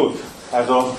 [0.00, 0.16] Gut,
[0.50, 0.96] also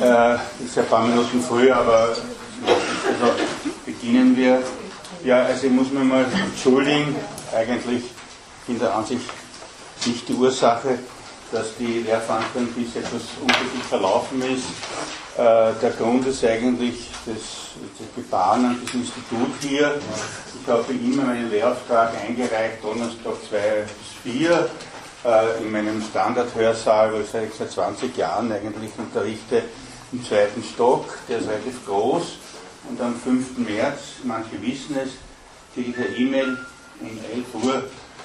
[0.00, 3.34] äh, ist ja ein paar Minuten früher, aber also
[3.86, 4.62] beginnen wir.
[5.22, 7.14] Ja, also ich muss mir mal entschuldigen,
[7.54, 8.02] eigentlich
[8.66, 9.22] in der Ansicht
[10.06, 10.98] nicht die Ursache,
[11.52, 14.64] dass die Lehrveranstaltung bis etwas unglücklich verlaufen ist.
[15.38, 17.36] Äh, der Grund ist eigentlich das,
[17.96, 20.00] das Gebaren an diesem Institut hier.
[20.60, 23.84] Ich habe immer meinen Lehrauftrag eingereicht, Donnerstag 2
[24.24, 24.64] bis 4 äh,
[25.62, 29.62] in meinem Standardhörsaal, wo ich seit 20 Jahren eigentlich unterrichte,
[30.12, 31.06] im zweiten Stock.
[31.28, 32.38] Der ist relativ groß.
[32.90, 33.58] Und am 5.
[33.58, 35.12] März, manche wissen es,
[35.72, 36.58] kriege ich eine E-Mail
[37.00, 37.84] um 11 Uhr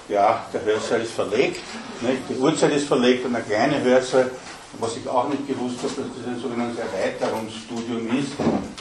[0.09, 1.61] ja, der Hörsaal ist verlegt,
[2.01, 2.21] nicht?
[2.29, 4.31] die Uhrzeit ist verlegt und ein kleiner Hörsaal.
[4.79, 8.33] Was ich auch nicht gewusst habe, dass das ein sogenanntes Erweiterungsstudium ist.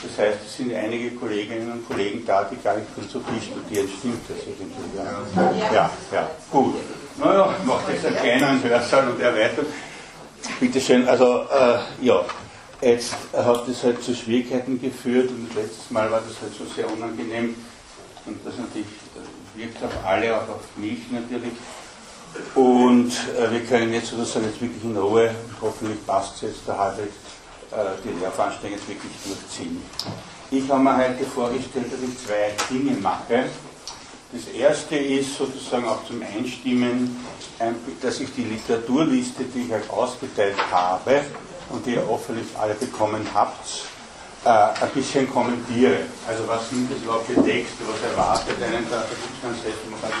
[0.03, 3.89] Das heißt, es sind einige Kolleginnen und Kollegen da, die gar nicht Philosophie studieren.
[3.97, 4.97] Stimmt das irgendwie?
[4.97, 6.31] Ja, ja, ja.
[6.51, 6.75] gut.
[7.19, 9.65] Naja, macht jetzt einen kleineren Hörsaal und Erweiterung.
[10.59, 12.23] Bitte schön, also, äh, ja.
[12.81, 16.89] Jetzt hat das halt zu Schwierigkeiten geführt und letztes Mal war das halt so sehr
[16.89, 17.53] unangenehm
[18.25, 18.87] und das natürlich
[19.55, 21.51] wirkt auf alle, auch auf mich natürlich.
[22.55, 26.77] Und äh, wir können jetzt sozusagen jetzt wirklich in Ruhe, hoffentlich passt es jetzt der
[26.77, 27.09] Halbrecht,
[27.71, 29.83] äh, die Lehrveranstaltung jetzt wirklich durchziehen.
[30.49, 33.45] Ich habe mir heute vorgestellt, dass ich zwei Dinge mache.
[34.31, 37.17] Das erste ist sozusagen auch zum Einstimmen,
[37.99, 41.21] dass ich die Literaturliste, die ich euch ausgeteilt habe
[41.71, 43.85] und die ihr hoffentlich alle bekommen habt,
[44.45, 46.01] äh, ein bisschen kommentiere.
[46.27, 49.63] Also was sind das überhaupt für Texte, was erwartet einen da, da gibt es ganz
[49.63, 50.11] selten, man kann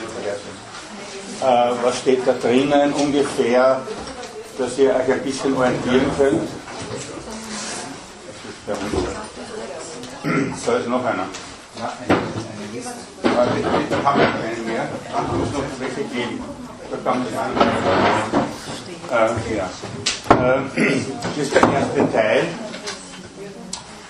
[1.41, 3.81] äh, Was steht da drinnen ungefähr,
[4.57, 6.49] dass ihr euch ein bisschen orientieren könnt?
[10.65, 11.27] So ist noch einer.
[11.77, 13.18] Ja, eine, eine Liste.
[13.35, 14.87] Da haben wir keine mehr.
[15.13, 16.43] Ach, muss noch welche geben.
[16.91, 17.51] Da kann sich an.
[19.11, 19.69] Äh, ja.
[20.35, 20.61] Äh,
[21.35, 22.43] das ist der erste Teil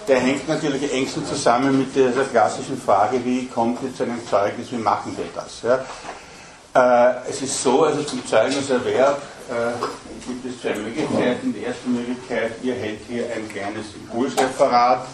[0.09, 4.71] der hängt natürlich engstens zusammen mit dieser klassischen Frage, wie kommt ihr zu einem Zeugnis,
[4.71, 5.61] wie machen wir das?
[5.61, 5.85] Ja?
[6.73, 11.53] Äh, es ist so, also zum Zeugniserwerb äh, gibt es zwei Möglichkeiten.
[11.53, 15.05] Die erste Möglichkeit, ihr hält hier ein kleines Impulsreferat,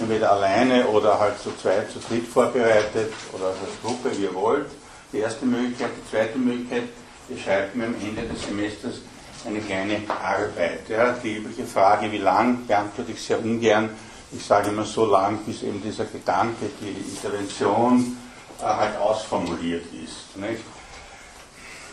[0.00, 4.66] entweder alleine oder halt zu zweit, zu dritt vorbereitet oder als Gruppe, wie ihr wollt.
[5.12, 5.90] Die erste Möglichkeit.
[5.96, 6.84] Die zweite Möglichkeit,
[7.28, 9.00] ihr schreibt mir am Ende des Semesters
[9.46, 10.88] eine kleine Arbeit.
[10.88, 11.12] Ja?
[11.22, 13.90] Die übliche Frage, wie lang, beantworte ich sehr ungern
[14.36, 18.16] ich sage immer so lang, bis eben dieser Gedanke, die Intervention
[18.60, 20.36] äh, halt ausformuliert ist.
[20.36, 20.62] Nicht?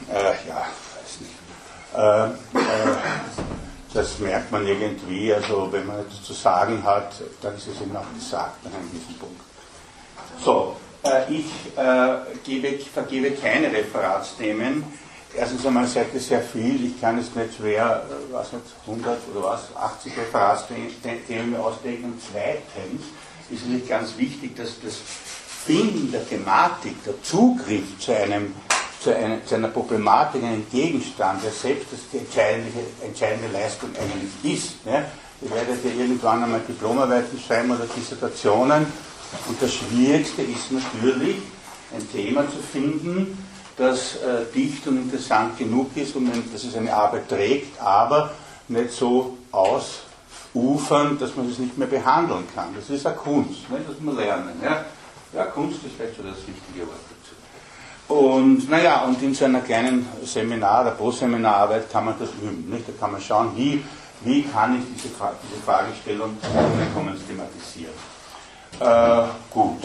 [0.09, 1.33] Äh, ja, weiß nicht.
[1.95, 2.95] Äh, äh,
[3.93, 7.95] das merkt man irgendwie, also wenn man etwas zu sagen hat, dann ist es eben
[7.95, 9.41] auch gesagt an einem gewissen Punkt.
[10.43, 11.45] So, äh, ich
[11.77, 14.83] äh, gebe, vergebe keine Referatsthemen
[15.35, 19.19] erstens einmal seid ihr sehr viel, ich kann es nicht schwer, äh, was nicht, 100
[19.33, 22.05] oder was, 80 Referatsthemen ausdenken.
[22.05, 23.03] Und zweitens
[23.49, 24.95] ist es nicht ganz wichtig, dass das
[25.65, 28.53] Finden der Thematik, der Zugriff zu, einem,
[29.01, 32.71] zu, einer, zu einer Problematik, einem Gegenstand, der selbst die entscheidende,
[33.03, 34.85] entscheidende Leistung eigentlich ist.
[34.85, 35.05] Ne?
[35.41, 38.85] Ihr werdet ja irgendwann einmal Diplomarbeiten schreiben oder Dissertationen.
[39.47, 41.37] Und das Schwierigste ist natürlich,
[41.93, 43.37] ein Thema zu finden,
[43.75, 48.31] das äh, dicht und interessant genug ist, um, dass es eine Arbeit trägt, aber
[48.67, 52.67] nicht so ausufern, dass man es nicht mehr behandeln kann.
[52.75, 53.79] Das ist eine Kunst, ne?
[53.85, 54.61] das muss man lernen.
[54.63, 54.85] Ja?
[55.33, 57.10] ja, Kunst ist vielleicht schon das richtige Wort.
[58.11, 62.69] Und naja, und in so einer kleinen Seminar- oder Pro-Seminararbeit kann man das üben.
[62.69, 62.85] Nicht?
[62.85, 63.81] Da kann man schauen, wie,
[64.25, 66.37] wie kann ich diese, diese Fragestellung
[67.25, 67.93] thematisieren.
[68.81, 69.77] Äh, gut.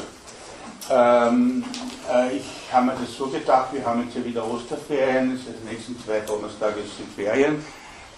[0.90, 1.64] Ähm,
[2.12, 5.62] äh, ich habe mir das so gedacht, wir haben jetzt ja wieder Osterferien, das heißt,
[5.62, 7.64] die nächsten zwei Donnerstage sind Ferien,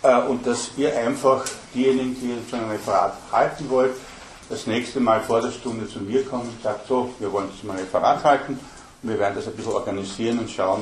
[0.02, 3.94] äh, und dass ihr einfach diejenigen, die jetzt ein Referat halten wollt,
[4.48, 7.62] das nächste Mal vor der Stunde zu mir kommen und sagt, so, wir wollen jetzt
[7.64, 8.58] mal ein Referat halten
[9.02, 10.80] wir werden das ein bisschen organisieren und schauen,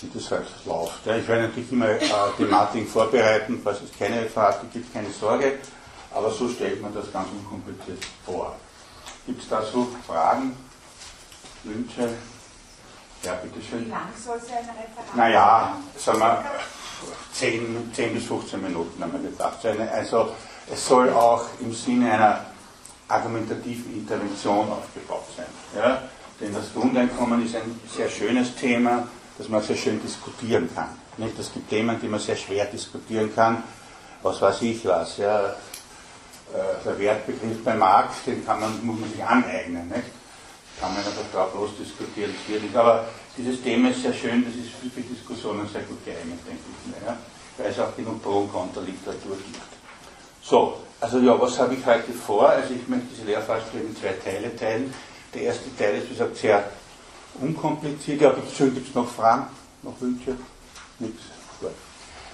[0.00, 1.04] wie das halt läuft.
[1.04, 2.00] Ja, ich werde natürlich immer äh,
[2.36, 5.58] Thematiken vorbereiten, falls es keine Referate gibt, keine Sorge,
[6.12, 8.56] aber so stellt man das ganz unkompliziert vor.
[9.26, 10.56] Gibt es dazu Fragen?
[11.64, 12.08] Wünsche?
[13.22, 13.86] Ja, bitteschön.
[13.86, 15.14] Wie lang soll sein Referat?
[15.14, 16.44] Naja, sagen wir
[17.32, 19.58] 10, 10 bis 15 Minuten haben wir gedacht.
[19.92, 20.30] Also
[20.72, 22.46] es soll auch im Sinne einer
[23.08, 25.46] argumentativen Intervention aufgebaut sein.
[25.76, 26.02] Ja?
[26.40, 29.06] Denn das Grundeinkommen ist ein sehr schönes Thema,
[29.38, 30.88] das man sehr schön diskutieren kann.
[31.18, 31.38] Nicht?
[31.38, 33.62] Es gibt Themen, die man sehr schwer diskutieren kann.
[34.22, 35.18] Was weiß ich was.
[35.18, 35.50] Ja?
[35.50, 35.52] Äh,
[36.84, 39.88] der Wertbegriff bei Marx, den kann man, muss man sich aneignen.
[39.88, 40.20] Nicht?
[40.80, 42.74] kann man einfach drauf losdiskutieren, schwierig.
[42.74, 43.06] Aber
[43.36, 47.06] dieses Thema ist sehr schön, das ist für Diskussionen sehr gut geeignet, denke ich mir.
[47.06, 47.16] Ja.
[47.58, 49.60] weil es auch genug Pro- und Kontra-Literatur gibt.
[50.42, 52.48] So, also ja, was habe ich heute vor?
[52.48, 54.92] Also ich möchte diese Lehrveranstaltung in zwei Teile teilen.
[55.34, 56.64] Der erste Teil ist, wie gesagt, sehr
[57.40, 58.20] unkompliziert.
[58.20, 59.46] Ja, bitte gibt es noch Fragen,
[59.82, 60.36] noch Wünsche?
[60.98, 61.22] Nichts.
[61.60, 61.70] Gut.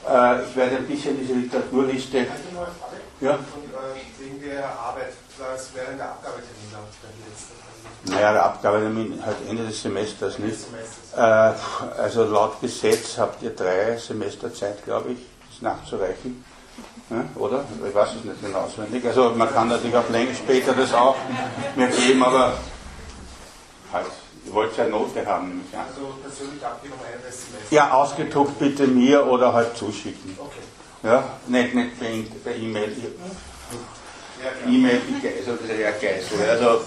[0.09, 2.19] Äh, ich werde ein bisschen diese Literaturliste.
[2.19, 2.97] Eine neue Frage.
[3.21, 3.33] Ja?
[3.33, 8.15] Und, äh, wegen der Arbeit, was wäre denn der Abgabetermin der?
[8.15, 10.59] Naja, der Abgabetermin halt Ende des Semesters nicht.
[11.17, 15.19] Äh, also laut Gesetz habt ihr drei Semester Zeit, glaube ich,
[15.51, 16.45] das nachzureichen.
[17.11, 17.65] Ja, oder?
[17.87, 19.05] Ich weiß es nicht genau auswendig.
[19.07, 21.17] Also man kann natürlich auch länger später das auch
[21.77, 22.55] mir geben, aber
[23.93, 24.07] halt,
[24.47, 25.87] ihr wollt ja Note haben, nämlich an.
[25.89, 26.63] Also persönlich
[27.13, 27.71] Ende des Semesters?
[27.71, 30.37] Ja, ausgedruckt bitte mir oder halt zuschicken.
[30.39, 30.61] Okay.
[31.03, 32.97] Ja, nicht, nicht per E-Mail.
[34.67, 35.01] E-Mail,
[35.39, 36.51] also das ist ja Geisel.
[36.51, 36.81] Also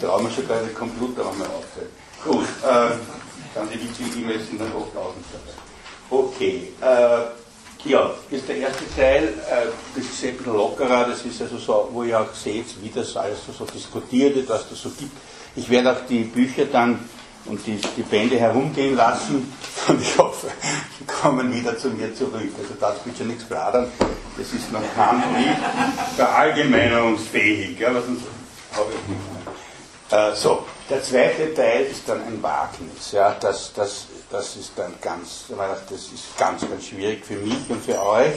[0.00, 1.90] da haben wir schon gerade den Computer wir aufgestellt.
[2.24, 2.96] Gut, äh,
[3.54, 5.54] dann die wichtigen E-Mails sind dann oft dabei.
[6.10, 11.40] Okay, äh, ja, ist der erste Teil, äh, das ist ein bisschen lockerer, das ist
[11.40, 14.80] also so, wo ihr auch seht, wie das alles so, so diskutiert wird, was das
[14.80, 15.16] so gibt.
[15.56, 16.98] Ich werde auch die Bücher dann
[17.46, 19.52] und die, die Bände herumgehen lassen
[19.88, 20.48] und ich hoffe,
[20.98, 22.50] sie kommen wieder zu mir zurück.
[22.58, 23.90] Also das bitte nichts plaudern,
[24.36, 25.56] das ist noch Kant nicht
[26.16, 28.22] verallgemeinerungsfähig, ja, was sonst
[28.76, 30.30] habe ich nicht mehr.
[30.30, 33.12] Äh, so, der zweite Teil ist dann ein Wagnis.
[33.12, 37.84] Ja, das, das, das ist dann ganz, das ist ganz, ganz schwierig für mich und
[37.84, 38.34] für euch.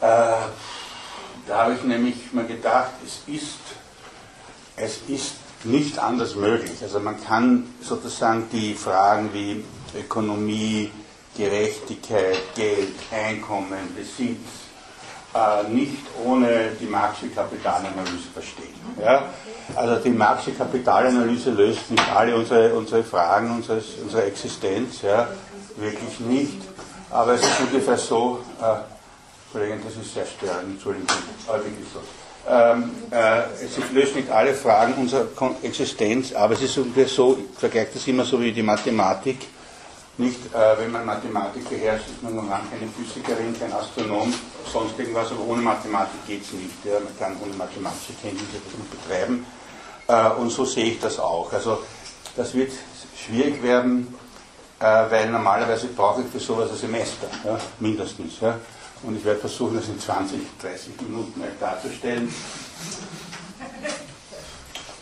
[0.00, 0.46] Äh,
[1.46, 3.58] da habe ich nämlich mal gedacht, es ist,
[4.76, 5.34] es ist
[5.64, 6.82] nicht anders möglich.
[6.82, 9.64] Also man kann sozusagen die Fragen wie
[9.98, 10.90] Ökonomie,
[11.36, 14.66] Gerechtigkeit, Geld, Einkommen, Besitz
[15.36, 18.74] äh, nicht ohne die Marxische Kapitalanalyse verstehen.
[19.00, 19.24] Ja?
[19.74, 25.28] Also die Marxische Kapitalanalyse löst nicht alle unsere, unsere Fragen unseres, unserer Existenz, ja?
[25.76, 26.62] wirklich nicht.
[27.10, 31.08] Aber es ist ungefähr so, äh, Kollegen, das ist sehr störend, Entschuldigung,
[31.46, 32.00] aber wirklich so.
[32.48, 35.26] Ähm, äh, es löst nicht alle Fragen unserer
[35.62, 39.38] Existenz, aber es ist ungefähr so, ich vergleiche das immer so wie die Mathematik.
[40.18, 44.32] Nicht, äh, wenn man Mathematik beherrscht, ist man noch lange keine Physikerin, kein Astronom,
[44.72, 46.84] sonst irgendwas, aber ohne Mathematik geht es nicht.
[46.84, 47.00] Ja.
[47.00, 49.46] Man kann ohne mathematische Kenntnisse das nicht betreiben.
[50.06, 51.52] Äh, und so sehe ich das auch.
[51.52, 51.80] Also
[52.36, 52.72] das wird
[53.26, 54.14] schwierig werden,
[54.78, 58.40] äh, weil normalerweise brauche ich für sowas ein Semester, ja, mindestens.
[58.40, 58.58] Ja.
[59.02, 62.32] Und ich werde versuchen, das in 20, 30 Minuten darzustellen.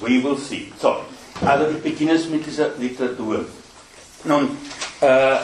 [0.01, 0.73] We will see.
[0.81, 0.97] So,
[1.45, 3.45] also ich beginne jetzt mit dieser Literatur.
[4.25, 4.57] Nun,
[5.01, 5.37] äh,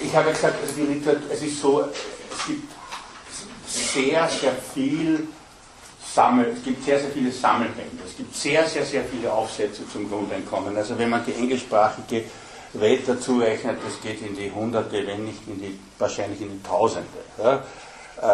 [0.00, 2.72] ich habe gesagt, also die Literatur, es ist so, es gibt
[3.66, 5.26] sehr, sehr viel
[6.14, 8.02] Sammel, es gibt sehr, sehr viele Sammelbände.
[8.06, 10.76] Es gibt sehr, sehr, sehr viele Aufsätze zum Grundeinkommen.
[10.76, 12.24] Also wenn man die englischsprachige
[12.72, 16.62] Welt dazu rechnet, das geht in die Hunderte, wenn nicht in die, wahrscheinlich in die
[16.62, 17.06] Tausende.
[17.38, 17.62] Ja?
[18.20, 18.26] Äh,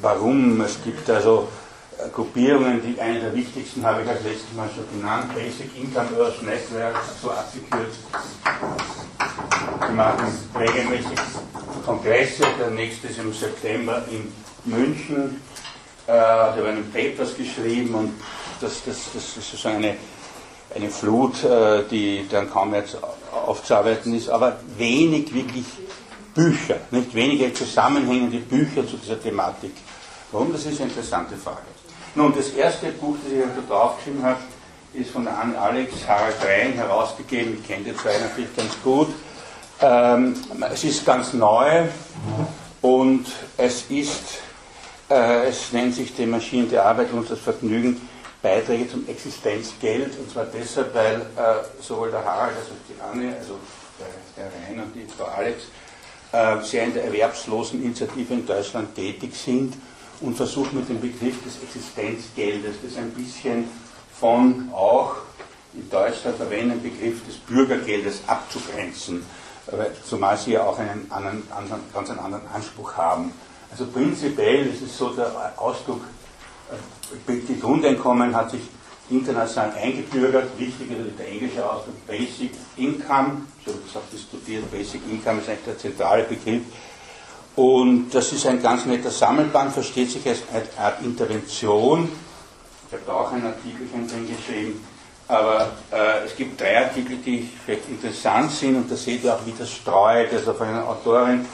[0.00, 0.60] warum?
[0.62, 1.48] Es gibt also
[1.98, 6.08] äh, Gruppierungen, die eine der wichtigsten habe ich als letztes Mal schon genannt, Basic Income
[6.18, 8.00] Earth Network, so abgekürzt.
[9.86, 10.26] Die machen
[10.58, 11.18] regelmäßig
[11.84, 14.32] Kongresse, der nächste ist im September in
[14.64, 15.42] München.
[16.06, 18.14] Äh, da werden Papers geschrieben und
[18.62, 19.94] das, das, das ist sozusagen eine,
[20.74, 22.84] eine Flut, äh, die dann kaum mehr
[23.46, 25.66] aufzuarbeiten ist, aber wenig wirklich
[26.38, 29.72] Bücher, nicht wenige zusammenhängende Bücher zu dieser Thematik.
[30.30, 30.52] Warum?
[30.52, 31.66] Das ist eine interessante Frage.
[32.14, 34.38] Nun, das erste Buch, das ich da draufgeschrieben habe,
[34.94, 37.58] ist von Anne Alex Harald Rein herausgegeben.
[37.60, 39.08] Ich kenne die zwei natürlich ganz gut.
[39.80, 40.36] Ähm,
[40.72, 41.86] es ist ganz neu
[42.82, 43.26] und
[43.56, 44.38] es ist,
[45.10, 48.00] äh, es nennt sich die Maschinen der Arbeit und das Vergnügen
[48.42, 53.36] Beiträge zum Existenzgeld und zwar deshalb, weil äh, sowohl der Harald als auch die Anne,
[53.36, 53.58] also
[53.98, 55.64] der, der Rein und die Frau Alex,
[56.62, 59.74] sehr in der erwerbslosen Initiative in Deutschland tätig sind
[60.20, 63.68] und versuchen mit dem Begriff des Existenzgeldes, das ein bisschen
[64.12, 65.16] von auch
[65.74, 69.24] in Deutschland verwendeten Begriff des Bürgergeldes abzugrenzen,
[70.08, 73.32] zumal sie ja auch einen anderen, anderen, ganz einen anderen Anspruch haben.
[73.70, 76.00] Also prinzipiell ist es so der Ausdruck,
[77.26, 78.62] äh, Grundeinkommen hat sich
[79.10, 80.48] international eingebürgert.
[80.58, 83.42] Wichtig ist der englische Ausdruck Basic Income.
[83.60, 86.62] Ich habe gesagt, diskutiert, Basic Income ist eigentlich der zentrale Begriff.
[87.56, 92.08] Und das ist ein ganz netter Sammelband, versteht sich als eine Art Intervention.
[92.86, 94.80] Ich habe da auch ein Artikelchen drin geschrieben.
[95.26, 99.44] Aber äh, es gibt drei Artikel, die vielleicht interessant sind und da seht ihr auch,
[99.44, 100.32] wie das streut.
[100.32, 101.44] Also von einer Autorin,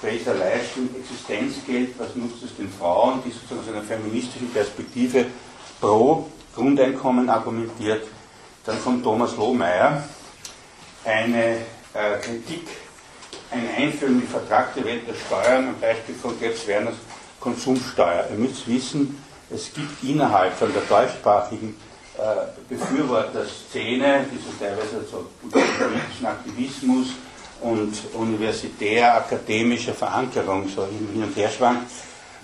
[0.00, 5.26] Fraser Leisten, Existenzgeld, was nutzt es den Frauen, die sozusagen aus einer feministischen Perspektive
[5.80, 6.26] pro
[6.58, 8.04] Grundeinkommen argumentiert.
[8.66, 10.02] Dann von Thomas Lohmeier
[11.04, 11.58] eine
[11.94, 12.66] äh, Kritik
[13.50, 16.96] eine Einführung in die vertragte Welt der Steuern am Beispiel von Götz Werners
[17.40, 18.26] Konsumsteuer.
[18.30, 21.76] Ihr müsst wissen, es gibt innerhalb von der deutschsprachigen
[22.18, 22.20] äh,
[22.68, 27.06] Befürworterszene, die so teilweise so politischen Aktivismus
[27.60, 31.90] und universitär-akademischer Verankerung so hin und her schwankt,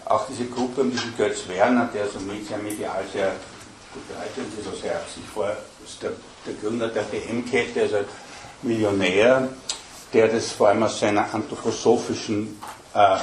[0.05, 3.33] auch diese Gruppe um diesen Götz Werner, der so medial sehr
[3.95, 6.13] begleitet ist, sehr sich vor, ist der,
[6.47, 7.99] der Gründer der DM-Kette, also
[8.63, 9.49] Millionär,
[10.13, 12.61] der das vor allem aus seiner anthroposophischen
[12.95, 13.19] äh, äh,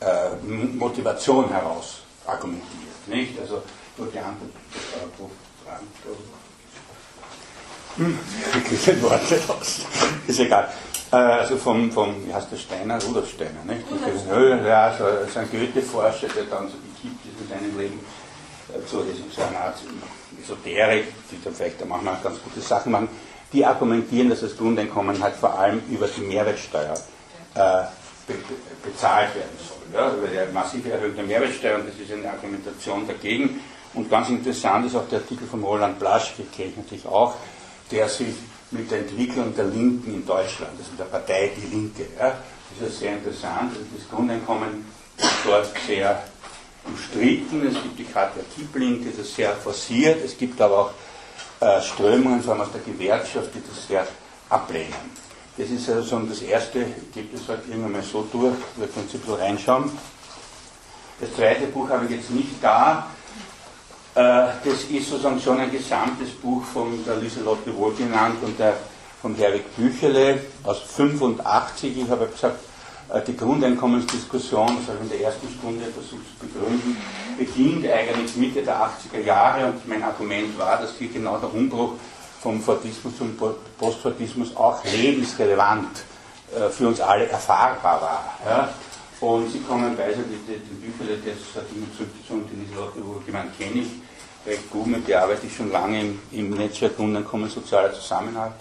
[0.00, 3.06] äh, Motivation heraus argumentiert.
[3.06, 3.38] Nicht?
[3.40, 3.62] Also
[3.96, 4.50] durch die Antwort.
[7.96, 8.18] Hm,
[8.52, 9.80] wirklich Worte aus.
[10.26, 10.72] Ist egal.
[11.12, 13.84] Äh, also vom, vom, wie heißt der Steiner, Rudolf Steiner, nicht?
[14.66, 18.00] Ja, so, so ein Goethe-Forscher, der dann so gekippt ist in seinem Leben,
[18.74, 19.76] äh, so, so eine Art
[20.42, 23.08] Esoterik, die dann vielleicht manchmal ganz gute Sachen machen,
[23.52, 26.94] die argumentieren, dass das Grundeinkommen halt vor allem über die Mehrwertsteuer
[27.54, 27.82] äh,
[28.26, 28.34] be
[28.82, 29.78] bezahlt werden soll.
[29.92, 33.60] Ja, über die massive Erhöhung der Mehrwertsteuer und das ist eine Argumentation dagegen.
[33.94, 37.34] Und ganz interessant ist auch der Artikel von Roland Blaschke, kenne ich natürlich auch,
[37.90, 38.34] der sich
[38.70, 42.38] mit der Entwicklung der Linken in Deutschland, also der Partei Die Linke, ja,
[42.80, 43.72] das ist sehr interessant.
[43.72, 44.84] Also das Grundeinkommen
[45.18, 46.22] ist dort sehr
[46.84, 47.66] umstritten.
[47.66, 50.24] Es gibt die Katja Kipling, die das sehr forciert.
[50.24, 50.90] Es gibt aber auch
[51.60, 54.06] äh, Strömungen, vor allem aus der Gewerkschaft, die das sehr
[54.48, 55.22] ablehnen.
[55.56, 59.18] Das ist also das erste, gibt es halt irgendwann mal so durch, wir können Sie
[59.18, 59.90] ein bisschen reinschauen.
[61.20, 63.06] Das zweite Buch habe ich jetzt nicht da.
[64.14, 64.20] Äh,
[64.64, 68.76] das ist sozusagen schon ein gesamtes Buch von der Lieselotte Wohl genannt und der,
[69.20, 71.96] von Herwig Büchele aus 85.
[71.96, 72.58] Ich habe gesagt,
[73.20, 76.96] die Grundeinkommensdiskussion, das habe ich in der ersten Stunde versucht zu begründen,
[77.38, 81.92] beginnt eigentlich Mitte der 80er Jahre und mein Argument war, dass hier genau der Umbruch
[82.40, 83.36] vom Fordismus zum
[83.78, 86.04] Postfordismus auch lebensrelevant
[86.54, 88.68] äh, für uns alle erfahrbar war.
[89.20, 91.12] Und Sie kommen bei, also die, die, die Bücher
[91.54, 91.88] Sardinen
[92.30, 93.88] und die Lieselotte Wohlgemeint kenne ich
[94.44, 98.54] recht gut, mit der arbeite ich schon lange im, im Netzwerk Grundeinkommen sozialer Zusammenhalt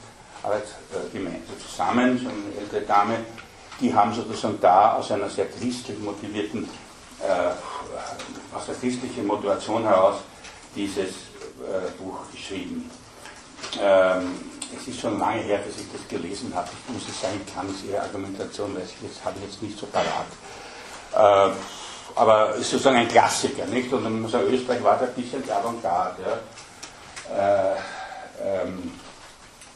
[0.44, 3.18] Arbeit, äh, gemeinsam zusammen, so eine ältere Dame,
[3.80, 6.66] die haben sozusagen da aus einer sehr christlich motivierten,
[7.20, 10.18] äh, aus der christlichen Motivation heraus
[10.76, 12.90] dieses äh, Buch geschrieben.
[13.82, 14.32] Ähm,
[14.76, 16.70] es ist schon lange her, dass ich das gelesen habe.
[16.88, 19.78] Ich muss es sagen, kann es Ihre Argumentation, weil ich jetzt habe ich jetzt nicht
[19.78, 20.28] so parat.
[21.14, 21.54] Äh,
[22.16, 23.92] aber es ist sozusagen ein Klassiker, nicht?
[23.92, 26.24] Und man muss sagen, Österreich war da ein bisschen Avantgarde.
[27.30, 27.74] Ja?
[27.74, 27.76] Äh,
[28.44, 28.92] ähm,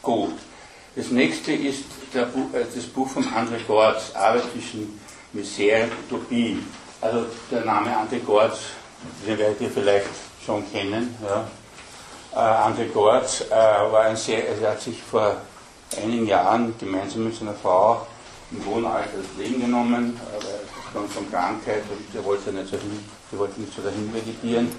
[0.01, 0.33] gut.
[0.95, 1.83] Das nächste ist
[2.13, 4.97] Buch, äh, das Buch von André Gortz, Arbeit zwischen
[5.33, 6.57] Misere und Utopie.
[7.01, 8.59] Also der Name André Gortz,
[9.27, 10.07] den werdet ihr vielleicht
[10.45, 11.13] schon kennen.
[11.21, 11.47] Ja?
[12.33, 15.35] Äh, André Gortz äh, war ein sehr, er hat sich vor
[16.01, 18.07] einigen Jahren gemeinsam mit seiner Frau
[18.51, 20.17] im Wohnalter das Leben genommen,
[20.79, 24.71] aufgrund von Krankheit und er wollte nicht so, hin, sie wollte nicht so dahin vegetieren.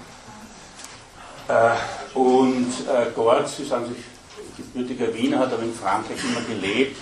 [1.47, 4.03] Äh, und äh, Gortz, Sie sagen sich,
[4.57, 6.97] gebürtiger Wiener, hat aber in Frankreich immer gelebt.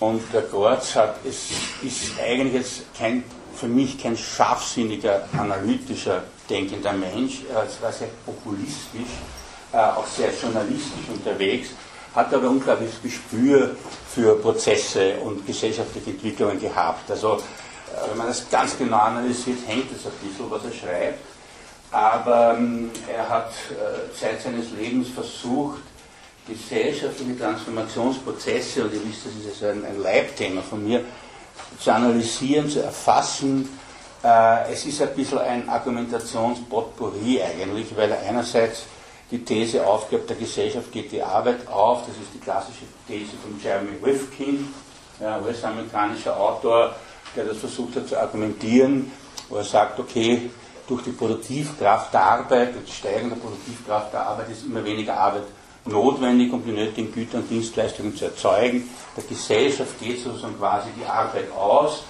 [0.00, 1.50] Und der Gortz hat, es
[1.82, 3.24] ist eigentlich jetzt kein,
[3.54, 7.42] für mich kein scharfsinniger, analytischer, denkender Mensch.
[7.50, 9.08] Er war sehr populistisch
[9.72, 11.70] äh, auch sehr journalistisch unterwegs,
[12.14, 13.76] hat aber unglaubliches Gespür
[14.14, 17.10] für Prozesse und gesellschaftliche Entwicklungen gehabt.
[17.10, 21.24] Also, äh, wenn man das ganz genau analysiert, hängt es ein bisschen, was er schreibt.
[21.90, 25.82] Aber ähm, er hat äh, Zeit seines Lebens versucht,
[26.48, 31.04] gesellschaftliche Transformationsprozesse, und ihr wisst, das ist also ein, ein Leibthema von mir,
[31.80, 33.68] zu analysieren, zu erfassen.
[34.22, 38.84] Äh, es ist ein bisschen ein Argumentationspotpourri eigentlich, weil er einerseits
[39.30, 42.00] die These aufgibt, der Gesellschaft geht die Arbeit auf.
[42.06, 44.72] Das ist die klassische These von Jeremy Rifkin,
[45.20, 46.94] ja, US-amerikanischer Autor,
[47.36, 49.12] der das versucht hat zu argumentieren,
[49.48, 50.50] wo er sagt, okay,
[50.86, 55.14] durch die Produktivkraft der Arbeit, durch die Steigerung der Produktivkraft der Arbeit ist immer weniger
[55.14, 55.42] Arbeit
[55.88, 58.88] notwendig, um die nötigen Güter und Dienstleistungen zu erzeugen.
[59.16, 62.04] Der Gesellschaft geht sozusagen quasi die Arbeit aus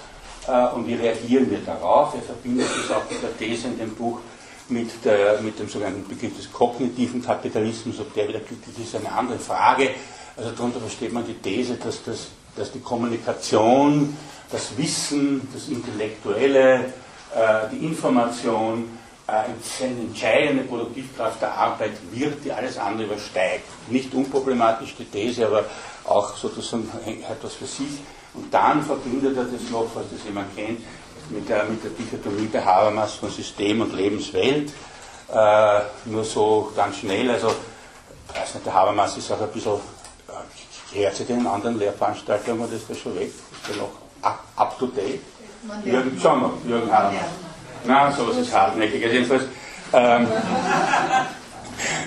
[0.47, 2.15] äh, und wie reagieren wir darauf?
[2.15, 4.19] Er verbindet das auch mit der These in dem Buch
[4.69, 9.11] mit, der, mit dem sogenannten Begriff des kognitiven Kapitalismus, ob der wieder glücklich ist, eine
[9.11, 9.91] andere Frage.
[10.37, 14.17] Also darunter versteht man die These, dass, das, dass die Kommunikation,
[14.51, 16.93] das Wissen, das Intellektuelle,
[17.35, 18.98] äh, die Information
[19.29, 23.65] eine entscheidende Produktivkraft der Arbeit wird, die alles andere übersteigt.
[23.89, 25.65] Nicht unproblematisch die These, aber
[26.05, 26.89] auch sozusagen
[27.31, 28.01] etwas für sich.
[28.33, 30.81] Und dann verbindet er das noch, was das jemand kennt,
[31.29, 34.73] mit der, mit der Dichotomie der Habermas von System und Lebenswelt.
[35.31, 39.75] Äh, nur so ganz schnell, also weiß nicht, der Habermas ist auch ein bisschen
[40.95, 43.29] äh, Ehrt sich den anderen Lehrveranstaltungen oder ist das schon weg?
[43.29, 43.91] Ist der noch
[44.23, 45.21] up, up to date?
[45.85, 47.48] Jürgen, noch, Jürgen Habermas.
[47.89, 49.03] Na, sowas ist hartnäckig.
[49.03, 49.45] Also jedenfalls,
[49.95, 50.29] ähm,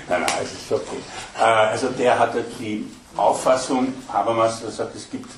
[0.08, 1.02] nein, nein, es ist okay.
[1.40, 2.86] Äh, also der hatte die
[3.18, 5.32] Auffassung, Habermas, er sagt, es gibt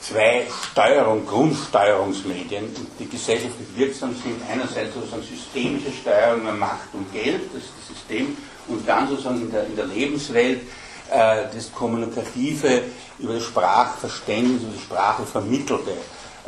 [0.00, 4.42] zwei Steuerung, Grundsteuerungsmedien, die gesellschaftlich wirksam sind.
[4.50, 8.36] Einerseits sozusagen systemische Steuerung über Macht und Geld, das ist das System,
[8.66, 10.62] und dann sozusagen in der, in der Lebenswelt
[11.08, 12.82] äh, das Kommunikative
[13.20, 15.92] über das Sprachverständnis, über die Sprache vermittelte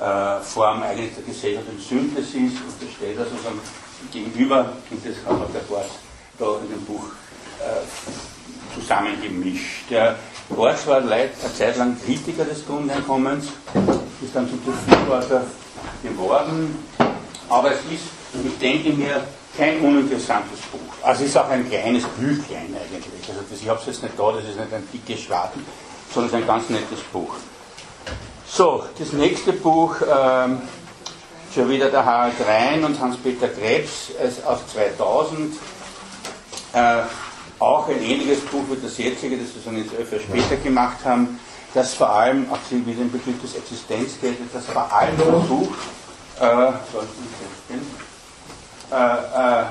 [0.00, 3.60] äh, Form eigentlich der Gesellschaft in Synthesis und das stellt er sozusagen
[4.12, 5.90] gegenüber, und das hat er dort
[6.38, 7.06] da in dem Buch
[7.60, 9.90] äh, zusammengemischt.
[9.90, 10.16] Der
[10.48, 13.46] Borch war eine Zeit lang Kritiker des Grundeinkommens,
[14.22, 15.42] ist dann zum Befürworter
[16.02, 16.76] geworden,
[17.48, 18.04] aber es ist,
[18.44, 19.22] ich denke mir,
[19.56, 20.80] kein uninteressantes Buch.
[21.02, 23.28] Also es ist auch ein kleines Büchlein eigentlich.
[23.28, 25.64] Also das, ich habe es jetzt nicht da, das ist nicht ein dickes Schwaden,
[26.12, 27.34] sondern es ist ein ganz nettes Buch.
[28.56, 30.62] So, das nächste Buch, ähm,
[31.54, 34.12] schon wieder der Harald Rhein und Hans-Peter Krebs
[34.46, 35.52] aus 2000.
[36.72, 37.02] Äh,
[37.58, 41.38] auch ein ähnliches Buch wie das jetzige, das wir so jetzt Jahre später gemacht haben,
[41.74, 45.78] das vor allem, auch Sie wieder im Begriff des Existenzgeldes, das vor allem versucht,
[46.40, 46.68] äh,
[48.90, 49.64] äh, äh,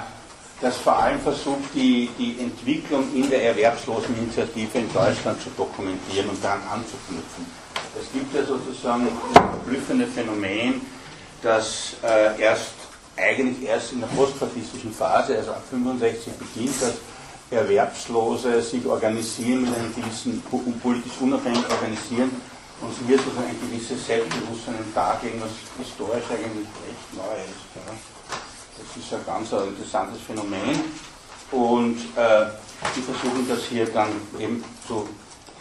[0.61, 6.29] das vor allem versucht, die, die Entwicklung in der erwerbslosen Initiative in Deutschland zu dokumentieren
[6.29, 7.64] und daran anzuknüpfen.
[7.99, 10.81] Es gibt ja sozusagen das verblüffende Phänomen,
[11.41, 12.73] dass äh, erst
[13.17, 16.95] eigentlich erst in der postfaschistischen Phase, also ab 65 beginnt das,
[17.51, 20.41] Erwerbslose sich organisieren, mit einem gewissen
[20.81, 22.31] politisch unabhängig organisieren
[22.81, 27.69] und hier sozusagen ein gewisses Selbstbewusstsein im was historisch eigentlich recht neu ist.
[27.75, 27.93] Ja.
[28.77, 30.83] Das ist ein ganz interessantes Phänomen
[31.51, 32.47] und äh,
[32.95, 34.09] die versuchen das hier dann
[34.39, 35.07] eben zu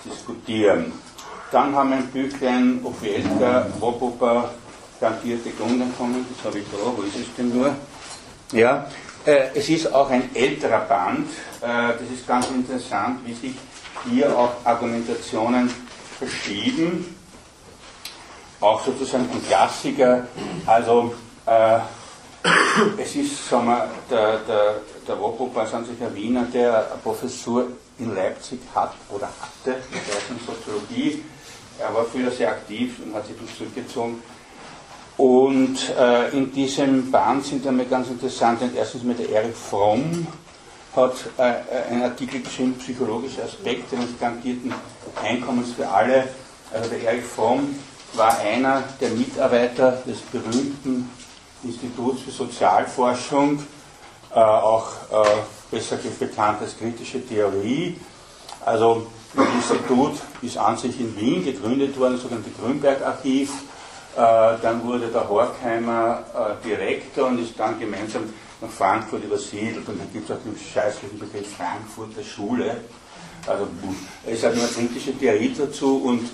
[0.04, 0.92] diskutieren.
[1.54, 4.50] Dann haben wir ein Büchlein Opielka, Wopopa,
[5.00, 7.72] garantierte Grundeinkommen, das habe ich da, wo ist es denn nur?
[8.50, 8.88] Ja,
[9.24, 11.28] äh, es ist auch ein älterer Band,
[11.60, 13.54] äh, das ist ganz interessant, wie sich
[14.10, 15.70] hier auch Argumentationen
[16.18, 17.14] verschieben.
[18.60, 20.26] Auch sozusagen ein Klassiker,
[20.66, 21.14] also
[21.46, 21.78] äh,
[23.00, 24.74] es ist, sagen wir, der, der,
[25.06, 27.68] der Wopopa ist an sich ein Wiener, der eine Professur
[28.00, 31.22] in Leipzig hat oder hatte, in Soziologie.
[31.78, 34.22] Er war früher sehr aktiv und hat sich zurückgezogen.
[35.16, 40.26] Und äh, in diesem Band sind einmal ganz interessant, erstens mit der Erich Fromm
[40.96, 41.54] hat äh, äh,
[41.90, 44.72] einen Artikel geschrieben, psychologische Aspekte des garantierten
[45.22, 46.28] Einkommens für alle.
[46.72, 47.74] Also der Erich Fromm
[48.14, 51.10] war einer der Mitarbeiter des berühmten
[51.64, 53.60] Instituts für Sozialforschung,
[54.32, 55.26] äh, auch äh,
[55.70, 57.98] besser bekannt als kritische Theorie.
[58.64, 59.06] Also
[59.36, 63.50] Institut ist an sich in Wien gegründet worden, das sogenannte Grünberg-Archiv
[64.16, 68.22] äh, dann wurde der Horkheimer äh, Direktor und ist dann gemeinsam
[68.60, 69.88] nach Frankfurt übersiedelt.
[69.88, 72.76] Und dann gibt es auch den scheißlichen Begriff Frankfurter Schule.
[73.46, 73.66] Also
[74.24, 76.30] es hat eine kritische Theorie dazu und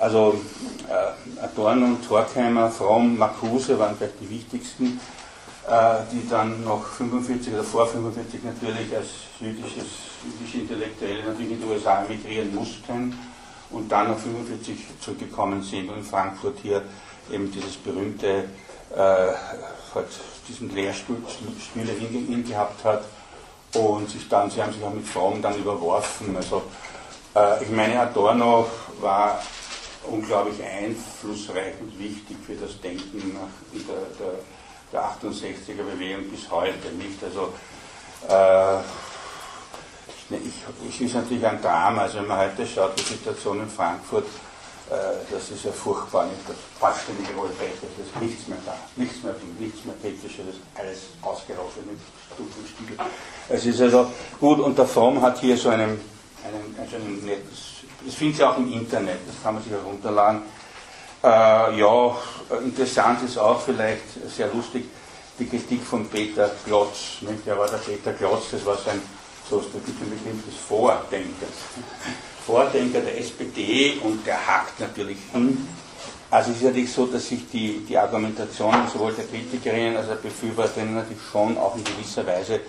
[0.00, 0.40] also
[0.88, 4.98] äh, Adorno und Horkheimer, Fromm, Marcuse waren vielleicht die wichtigsten,
[6.12, 9.86] die dann noch 45 oder vor 45 natürlich als jüdisches,
[10.24, 13.18] jüdische Intellektuelle natürlich in die USA emigrieren mussten
[13.70, 16.82] und dann nach 45 zurückgekommen sind und in Frankfurt hier
[17.30, 18.44] eben dieses berühmte,
[18.94, 18.96] äh,
[19.94, 20.08] halt
[20.48, 21.18] diesen Lehrstuhl
[21.60, 23.04] Stühle gehabt hat
[23.74, 26.34] und sich dann, sie haben sich auch mit Frauen dann überworfen.
[26.36, 26.62] Also
[27.34, 28.66] äh, ich meine, Adorno
[29.00, 29.42] war
[30.10, 34.34] unglaublich einflussreich und wichtig für das Denken nach der, der,
[34.92, 36.88] der 68er Bewegung bis heute.
[36.96, 37.22] Nicht?
[37.22, 37.52] Also
[38.28, 38.80] äh,
[40.30, 44.26] ich, ich, ist natürlich ein Drama, also wenn man heute schaut, die Situation in Frankfurt,
[44.90, 44.94] äh,
[45.30, 46.40] das ist ja furchtbar, nicht?
[46.46, 50.62] das vollständige Rollbrett, das ist nichts mehr da, nichts mehr, nichts mehr kritisches, das ist
[50.74, 51.98] alles ausgerottet mit
[52.34, 52.96] Stufenstiel.
[53.48, 56.00] Es ist also gut und der Fromm hat hier so einen,
[56.44, 60.42] einen, einen nettes, das findet ihr auch im Internet, das kann man sich herunterladen.
[61.22, 62.16] Äh, ja,
[62.62, 64.02] interessant ist auch vielleicht
[64.34, 64.84] sehr lustig
[65.38, 67.22] die Kritik von Peter Klotz.
[67.22, 67.46] Nicht?
[67.46, 69.00] Der war der Peter Klotz, das war sein,
[69.48, 71.48] so ist der Begriff des Vordenkers.
[72.46, 75.68] Vordenker der SPD und der hakt natürlich hin.
[76.30, 80.12] Also es ist natürlich so, dass sich die, die Argumentationen sowohl der Kritikerinnen als auch
[80.12, 82.60] der Befürworterinnen natürlich schon auch in gewisser Weise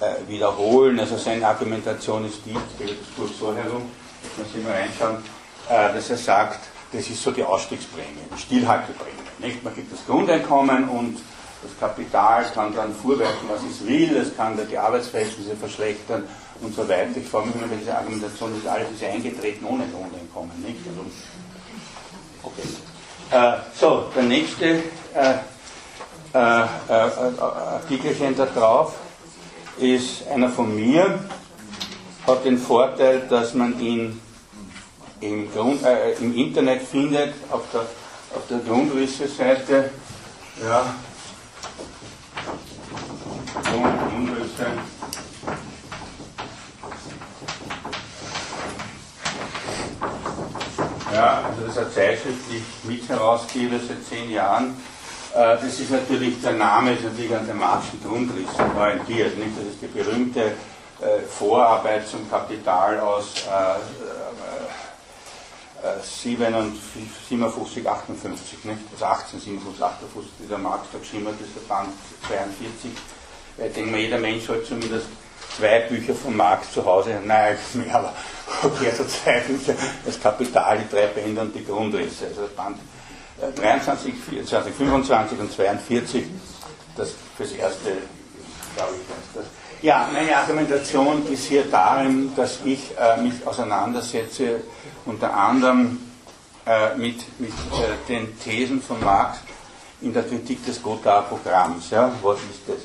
[0.00, 1.00] äh, wiederholen.
[1.00, 3.90] Also seine Argumentation ist die, ich drehe das kurz so herum,
[4.36, 5.16] dass Sie mal reinschauen,
[5.68, 6.60] äh, dass er sagt,
[6.92, 9.10] das ist so die Ausstiegsprämie, die Stillhalteprämie.
[9.38, 9.62] Nicht?
[9.62, 11.18] Man gibt das Grundeinkommen und
[11.62, 16.24] Das Kapital kann dann vorwerfen, was es will, es kann die Arbeitsverhältnisse verschlechtern
[16.62, 17.10] und so weiter.
[17.16, 20.78] Ich frage mich immer, diese Argumentation ist alles ist eingetreten ohne Lohneinkommen, nicht?
[20.88, 21.04] Also,
[22.42, 22.62] okay.
[23.30, 25.34] Äh, so, der nächste äh,
[26.32, 28.94] äh, äh Artikelchen da drauf
[29.78, 31.18] ist einer von mir,
[32.26, 34.18] hat den Vorteil, dass man ihn
[35.20, 39.90] im, Grund, äh, im Internet findet, auf der, auf der Grundrisse-Seite.
[40.62, 40.94] Ja,
[43.62, 44.66] Grundrisse.
[51.12, 54.76] Ja, also das ist eine Zeitschrift, die ich mit herausgebe seit zehn Jahren.
[55.34, 59.36] Äh, das ist natürlich, der Name ist natürlich an der Marxischen Grundriss orientiert.
[59.38, 59.50] Nicht?
[59.58, 64.29] Das ist die berühmte äh, Vorarbeit zum Kapital aus äh,
[66.02, 68.78] 57, 58, nicht?
[68.92, 71.88] also 18, 57, 58, dieser Marx da das ist der Band
[72.28, 72.90] 42.
[73.58, 75.06] Ich denke mal, jeder Mensch hat zumindest
[75.56, 78.14] zwei Bücher von Marx zu Hause, nein, mehr, aber
[78.62, 82.78] okay, also zwei Bücher, das Kapital, die drei Bände und die Grundrisse, also das Band
[83.56, 86.24] 23, 24, 25 und 42,
[86.96, 87.92] das fürs erste,
[88.76, 89.44] glaube ich, das.
[89.82, 94.60] Ja, meine Argumentation ist hier darin, dass ich äh, mich auseinandersetze
[95.06, 95.98] unter anderem
[96.66, 99.38] äh, mit, mit äh, den Thesen von Marx
[100.02, 101.88] in der Kritik des Gotha-Programms.
[101.88, 102.12] Ja?
[102.20, 102.76] Was ist das?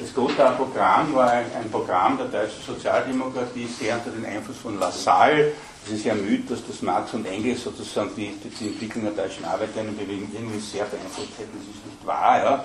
[0.00, 5.52] Das Gotha-Programm war ein, ein, Programm der deutschen Sozialdemokratie, sehr unter den Einfluss von Lassalle.
[5.86, 9.44] Es ist ja Mythos, dass Marx und Engels sozusagen die, die, die Entwicklung der deutschen
[9.44, 11.56] Arbeiterinnenbewegung irgendwie sehr beeinflusst hätten.
[11.58, 12.38] Das ist nicht wahr.
[12.44, 12.64] Ja?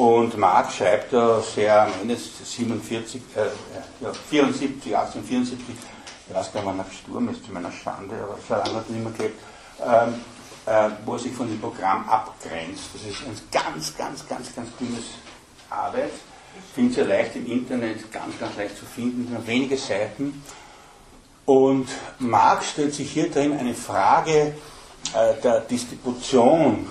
[0.00, 3.40] Und Marx schreibt da sehr am Ende 47, äh,
[4.02, 5.58] ja, 74, 1874,
[6.26, 8.88] ich weiß gar nicht, wann er gestorben ist, zu meiner Schande, aber so lange hat
[8.88, 9.40] er nicht mehr gelebt,
[9.78, 10.14] ähm,
[10.64, 12.84] äh, wo er sich von dem Programm abgrenzt.
[12.94, 15.04] Das ist ein ganz, ganz, ganz, ganz dünnes
[15.68, 16.12] Arbeit.
[16.74, 20.42] Findet sehr leicht im Internet, ganz, ganz leicht zu finden, nur wenige Seiten.
[21.44, 24.54] Und Marx stellt sich hier drin eine Frage
[25.12, 26.88] äh, der Distribution,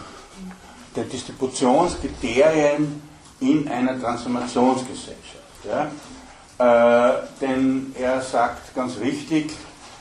[1.00, 3.02] der Distributionskriterien
[3.40, 5.38] in einer Transformationsgesellschaft.
[5.66, 5.90] Ja?
[6.60, 9.52] Äh, denn er sagt ganz richtig,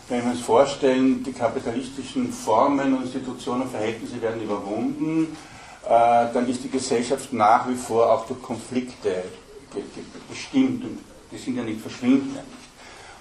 [0.09, 5.37] wenn wir uns vorstellen, die kapitalistischen Formen, Institutionen und Verhältnisse werden überwunden,
[5.85, 5.89] äh,
[6.35, 9.23] dann ist die Gesellschaft nach wie vor auch durch Konflikte
[10.29, 10.99] bestimmt und
[11.31, 12.39] die sind ja nicht verschwinden.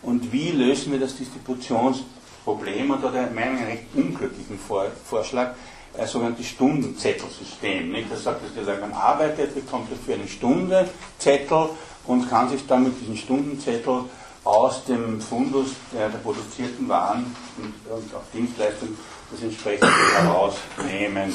[0.01, 2.89] Und wie lösen wir das Distributionsproblem?
[2.89, 5.51] Und da hat er meinen recht unglücklichen Vorschlag,
[5.97, 7.91] ein sogenanntes Stundenzettelsystem.
[7.91, 8.11] Nicht?
[8.11, 11.69] Das sagt, dass man arbeitet, bekommt dafür eine Stunde Zettel
[12.05, 14.05] und kann sich dann mit diesem Stundenzettel
[14.43, 18.97] aus dem Fundus der, der produzierten Waren und, und auch Dienstleistungen
[19.31, 19.87] das entsprechende
[20.21, 21.33] herausnehmen.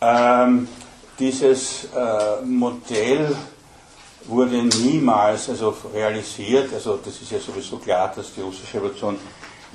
[0.00, 0.68] Ähm,
[1.18, 3.34] dieses äh, Modell
[4.26, 9.18] wurde niemals also realisiert, also das ist ja sowieso klar, dass die russische Revolution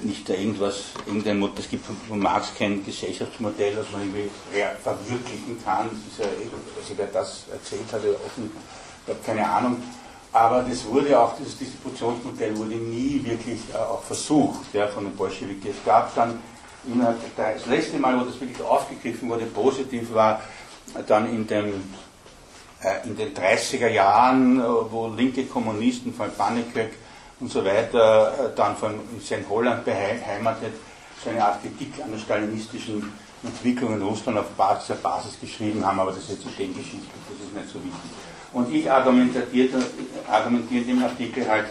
[0.03, 4.29] nicht da irgendwas, irgendein Modell, es gibt von Marx kein Gesellschaftsmodell, das man irgendwie
[4.83, 5.89] verwirklichen kann.
[6.17, 8.51] Das also wer das erzählt hat, offen,
[9.05, 9.77] ich habe keine Ahnung.
[10.31, 15.15] Aber das wurde auch, dieses Distributionsmodell wurde nie wirklich äh, auch versucht ja, von den
[15.15, 15.69] Bolschewiki.
[15.69, 16.39] Es gab dann
[16.85, 20.41] innerhalb, das letzte Mal, wo das wirklich aufgegriffen wurde, positiv war,
[21.07, 21.83] dann in, dem,
[22.81, 26.93] äh, in den 30er Jahren, äh, wo linke Kommunisten, von Panikweg
[27.39, 30.73] und so weiter, äh, dann von in Holland beheimatet,
[31.23, 33.11] so eine Art Kritik an der stalinistischen
[33.43, 36.73] Entwicklung in Russland auf Basis, der Basis geschrieben haben, aber das ist jetzt zu den
[36.73, 38.11] Geschichten, das ist nicht so wichtig.
[38.51, 39.83] Und ich argumentiere,
[40.29, 41.67] argumentiere in dem Artikel halt,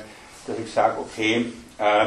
[0.46, 2.07] dass ich sage, okay, äh,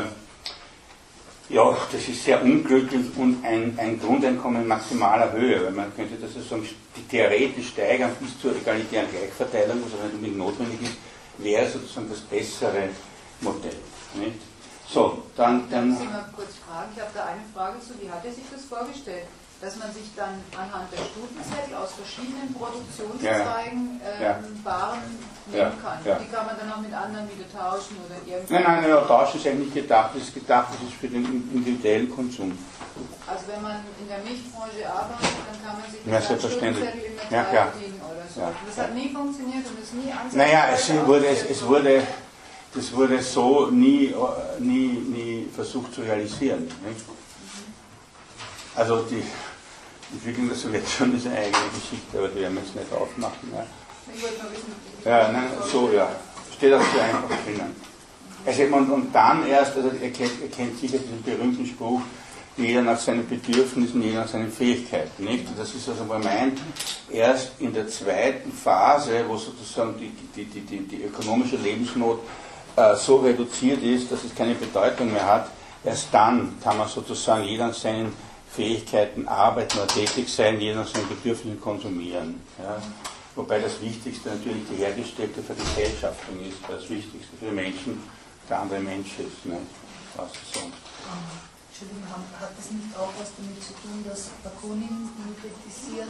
[1.49, 6.33] ja, das ist sehr unglücklich und ein, ein Grundeinkommen maximaler Höhe, weil man könnte das
[6.33, 6.67] sozusagen
[7.09, 10.93] theoretisch steigern bis zur egalitären Gleichverteilung, was aber nicht unbedingt notwendig ist,
[11.37, 12.89] wäre sozusagen das bessere
[13.41, 13.77] Modell.
[14.15, 14.39] Nicht?
[14.87, 15.69] So, dann.
[15.69, 18.43] dann Sie mal kurz fragen, ich habe da eine Frage zu, wie hat er sich
[18.51, 19.27] das vorgestellt?
[19.61, 24.41] dass man sich dann anhand der Stundenzettel aus verschiedenen Produktionszweigen ja.
[24.41, 25.05] ähm, Waren
[25.45, 26.01] nehmen kann.
[26.03, 26.17] Ja.
[26.17, 28.53] Die kann man dann auch mit anderen wieder tauschen oder irgendwie.
[28.53, 31.25] Nein, nein, ja, tauschen ist eigentlich nicht gedacht, das ist gedacht, das ist für den
[31.53, 32.57] individuellen Konsum.
[33.29, 36.89] Also wenn man in der Milchbranche arbeitet, dann kann man sich ja, selbstverständlich.
[36.89, 37.65] in der ja, ja.
[38.01, 38.41] oder so.
[38.65, 42.01] Das hat nie funktioniert und ist nie Naja, es wurde, es, es wurde,
[42.73, 44.13] das wurde so nie,
[44.59, 46.63] nie, nie versucht zu realisieren.
[46.63, 47.05] Nicht?
[48.75, 49.23] Also die,
[50.13, 53.49] Entwicklung der Sowjetunion ist eine eigene Geschichte, aber die werden wir jetzt nicht aufmachen.
[55.05, 56.09] Ja, ja nein, so, ja.
[56.53, 57.75] Steht auch so einfach drinnen.
[58.45, 62.01] Also, und, und dann erst, also er kennt, er kennt sicher diesen berühmten Spruch,
[62.57, 65.23] jeder nach seinen Bedürfnissen, jeder nach seinen Fähigkeiten.
[65.23, 65.47] Nicht?
[65.47, 66.57] Und das ist also mein,
[67.09, 72.19] erst in der zweiten Phase, wo sozusagen die, die, die, die, die ökonomische Lebensnot
[72.75, 75.49] äh, so reduziert ist, dass es keine Bedeutung mehr hat,
[75.83, 78.13] erst dann kann man sozusagen jeder an seinen
[78.51, 82.41] Fähigkeiten arbeiten oder tätig sein, jeder nach seinen Bedürfnissen konsumieren.
[82.59, 82.77] Ja?
[83.35, 88.03] Wobei das Wichtigste natürlich die hergestellte Vergesellschaftung ist, das Wichtigste für den Menschen,
[88.49, 89.45] der andere Mensch ist.
[89.45, 89.57] Ne?
[90.17, 90.59] Was so.
[91.71, 96.09] Entschuldigung, hat das nicht auch was damit zu tun, dass Bakunin kritisiert?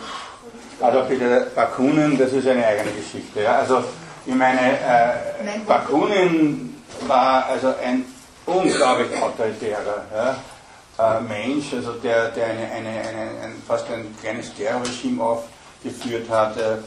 [0.82, 3.43] Also bitte, Bakunin, das ist eine eigene Geschichte.
[3.43, 3.60] Ja?
[3.60, 3.84] Also
[4.26, 6.76] ich meine, äh, Bakunin
[7.08, 8.06] war also ein
[8.46, 14.54] unglaublich autoritärer ja, äh, Mensch, also der, der eine, eine, eine, ein, fast ein kleines
[14.54, 16.58] Terrorregime aufgeführt hat.
[16.58, 16.78] Äh,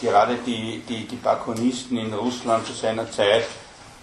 [0.00, 3.44] gerade die, die, die Bakunisten in Russland zu seiner Zeit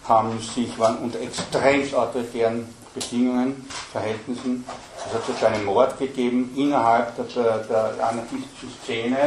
[0.07, 4.65] haben sich, waren unter extrem autoritären Bedingungen, Verhältnissen.
[4.97, 7.57] Es hat sogar einen Mord gegeben innerhalb der, der,
[7.93, 9.17] der anarchistischen Szene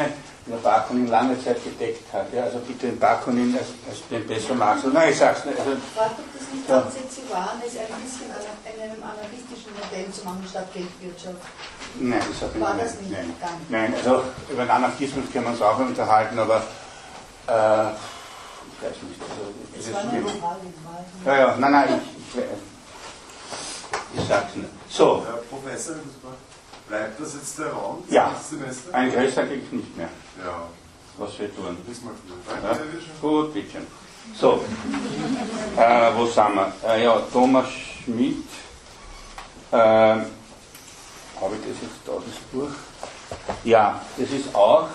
[0.47, 2.33] der Bakunin lange Zeit gedeckt hat.
[2.33, 4.85] Ja, also bitte den Bakunin als, als den besser magst.
[4.93, 5.59] Nein, ich sag's nicht.
[5.59, 6.75] Also, das nicht ja.
[6.75, 6.87] war,
[7.65, 11.37] es ein bisschen an einem anarchistischen Modell zu machen statt Geldwirtschaft.
[12.01, 13.13] Nein, das hat war das nicht.
[13.13, 13.35] Nein.
[13.69, 19.21] Nein, also über den Anarchismus können wir uns auch unterhalten, aber äh, ich weiß nicht.
[19.23, 20.57] Also, das, das war nur lokal,
[21.25, 22.01] Ja, ja, nein, nein,
[22.35, 22.45] ich, ich,
[24.21, 24.69] ich sag's nicht.
[24.89, 25.25] So.
[25.25, 25.97] Herr Professor,
[26.93, 28.05] bleibt das jetzt der Raum?
[28.11, 28.35] Ja,
[28.93, 30.11] ein größer kriege ich nicht mehr.
[30.45, 30.69] Ja.
[31.17, 31.77] Was wir tun.
[32.63, 32.79] Ja?
[33.21, 33.79] Gut, bitte.
[34.39, 34.63] So,
[35.79, 36.73] äh, wo sind wir?
[36.87, 38.45] Äh, ja, Thomas Schmidt.
[39.71, 40.27] Äh, Habe
[41.57, 42.71] ich das jetzt da, das Buch?
[43.65, 44.89] Ja, das ist auch,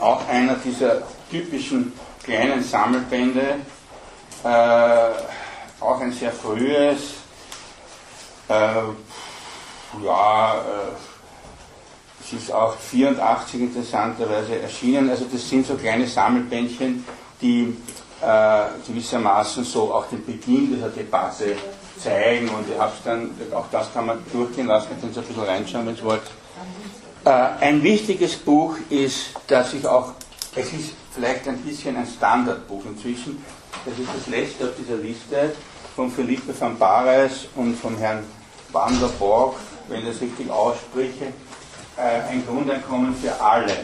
[0.00, 1.92] auch einer dieser typischen
[2.24, 3.60] kleinen Sammelbände.
[4.42, 5.10] Äh,
[5.80, 7.14] auch ein sehr frühes.
[10.00, 10.92] Ja, äh,
[12.24, 15.10] es ist auch 84 interessanterweise erschienen.
[15.10, 17.04] Also das sind so kleine Sammelbändchen,
[17.40, 17.76] die
[18.22, 21.56] äh, gewissermaßen so auch den Beginn dieser Debatte
[21.98, 22.48] zeigen.
[22.48, 25.86] Und ich habe dann, auch das kann man durchgehen lassen, können Sie ein bisschen reinschauen,
[25.86, 26.22] wenn Sie wollt.
[27.24, 30.12] Äh, ein wichtiges Buch ist, dass ich auch,
[30.54, 33.44] es ist vielleicht ein bisschen ein Standardbuch inzwischen,
[33.84, 35.54] das ist das letzte auf dieser Liste
[35.94, 38.24] von Philippe van Bares und von Herrn
[38.70, 39.56] Van der Borg
[39.92, 41.26] wenn ich das richtig ausspreche,
[41.96, 43.76] äh, ein Grundeinkommen für alle.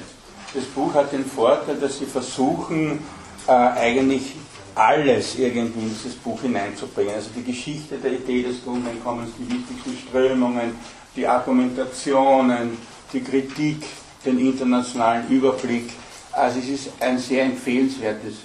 [0.55, 3.01] Das Buch hat den Vorteil, dass sie versuchen,
[3.47, 4.33] äh, eigentlich
[4.75, 7.15] alles irgendwie in dieses Buch hineinzubringen.
[7.15, 10.77] Also die Geschichte der Idee des Grundeinkommens, die wichtigsten Strömungen,
[11.17, 12.79] die Argumentationen,
[13.13, 13.85] die Kritik,
[14.25, 15.91] den internationalen Überblick.
[16.33, 18.37] Also es ist ein sehr empfehlenswertes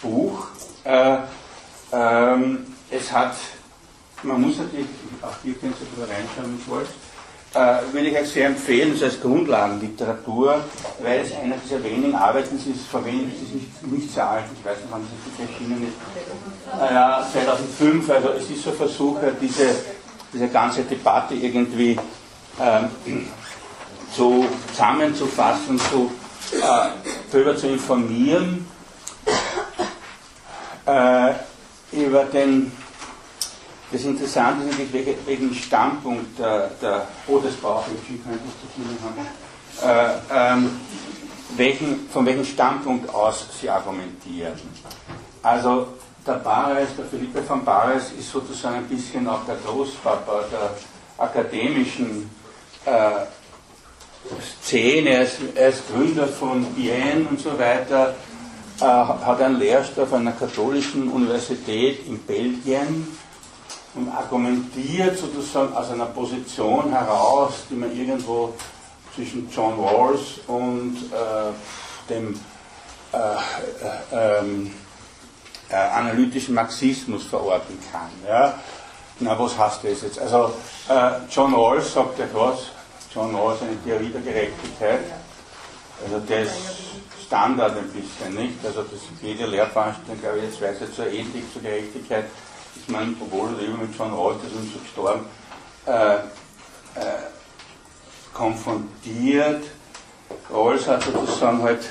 [0.00, 0.46] Buch.
[0.84, 1.18] Äh,
[1.92, 3.34] ähm, es hat,
[4.22, 4.86] man muss natürlich,
[5.22, 6.86] auch hier können Sie reinschauen, wenn Sie wollen,
[7.54, 10.64] äh, würde ich euch sehr empfehlen, so als Grundlagenliteratur,
[11.00, 14.64] weil es einer dieser wenigen Arbeiten ist, vor wenigen, ist nicht, nicht sehr alt, ich
[14.64, 19.18] weiß nicht, wann es erschienen ist, äh, ja, 2005, also es ist so ein Versuch,
[19.40, 19.74] diese,
[20.32, 21.98] diese ganze Debatte irgendwie
[22.60, 23.26] ähm,
[24.14, 26.10] zu, zusammenzufassen, zu,
[26.56, 26.90] äh,
[27.32, 28.66] darüber zu informieren,
[30.86, 31.32] äh,
[31.92, 32.70] über den
[33.92, 39.86] das Interessante ist natürlich, welchen Standpunkt der, der oh, das brauche ich, kann ich das
[39.92, 40.80] haben, äh, ähm,
[41.56, 44.52] welchen, von welchem Standpunkt aus sie argumentieren.
[45.42, 45.88] Also
[46.26, 50.70] der Bares, der Philippe von Bares ist sozusagen ein bisschen auch der Großpapa der
[51.18, 52.30] akademischen
[52.84, 53.26] äh,
[54.64, 58.14] Szene, er ist, er ist, Gründer von Bien und so weiter,
[58.80, 63.08] äh, hat einen Lehrstoff an einer katholischen Universität in Belgien
[63.94, 68.54] und argumentiert sozusagen aus einer Position heraus, die man irgendwo
[69.14, 72.38] zwischen John Rawls und äh, dem
[73.12, 74.72] äh, äh, ähm,
[75.68, 78.10] äh, analytischen Marxismus verorten kann.
[78.26, 78.54] Ja?
[79.18, 80.18] Na, was heißt das jetzt?
[80.18, 80.54] Also,
[80.88, 82.66] äh, John Rawls sagt ja was?
[83.12, 85.00] John Rawls eine Theorie der Gerechtigkeit.
[86.04, 86.48] Also, das
[87.26, 88.64] Standard ein bisschen, nicht?
[88.64, 92.26] Also, das jede Lehrveranstaltung, glaube ich, jetzt weiß ich zur Ethik, zur Gerechtigkeit
[92.76, 95.24] ich meine, obwohl er eben mit Rawls ist und so gestorben,
[95.86, 96.18] äh, äh,
[98.32, 99.64] konfrontiert.
[100.50, 101.88] Rawls hat sozusagen halt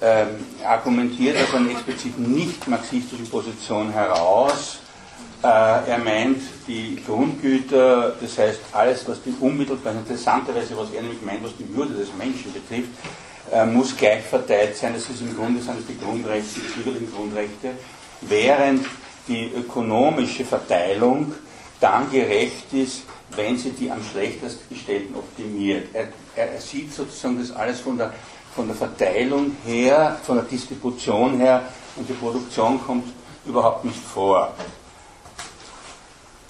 [0.00, 4.78] ähm, argumentiert aus einer explizit nicht marxistischen Position heraus.
[5.42, 11.22] Äh, er meint, die Grundgüter, das heißt alles, was die unmittelbar, interessanterweise, was er nämlich
[11.22, 12.90] meint, was die Würde des Menschen betrifft,
[13.52, 14.94] äh, muss gleich verteilt sein.
[14.94, 17.70] Das ist im Grunde sind das die Grundrechte, die bürgerlichen Grundrechte,
[18.22, 18.86] während
[19.28, 21.32] die ökonomische Verteilung
[21.80, 25.88] dann gerecht ist, wenn sie die am schlechtest gestellten optimiert.
[25.94, 28.12] Er, er, sieht sozusagen das alles von der,
[28.54, 31.62] von der Verteilung her, von der Distribution her
[31.96, 33.12] und die Produktion kommt
[33.44, 34.52] überhaupt nicht vor.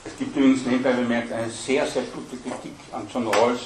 [0.05, 3.61] Es gibt übrigens nebenbei bemerkt eine sehr, sehr gute Kritik an John Rawls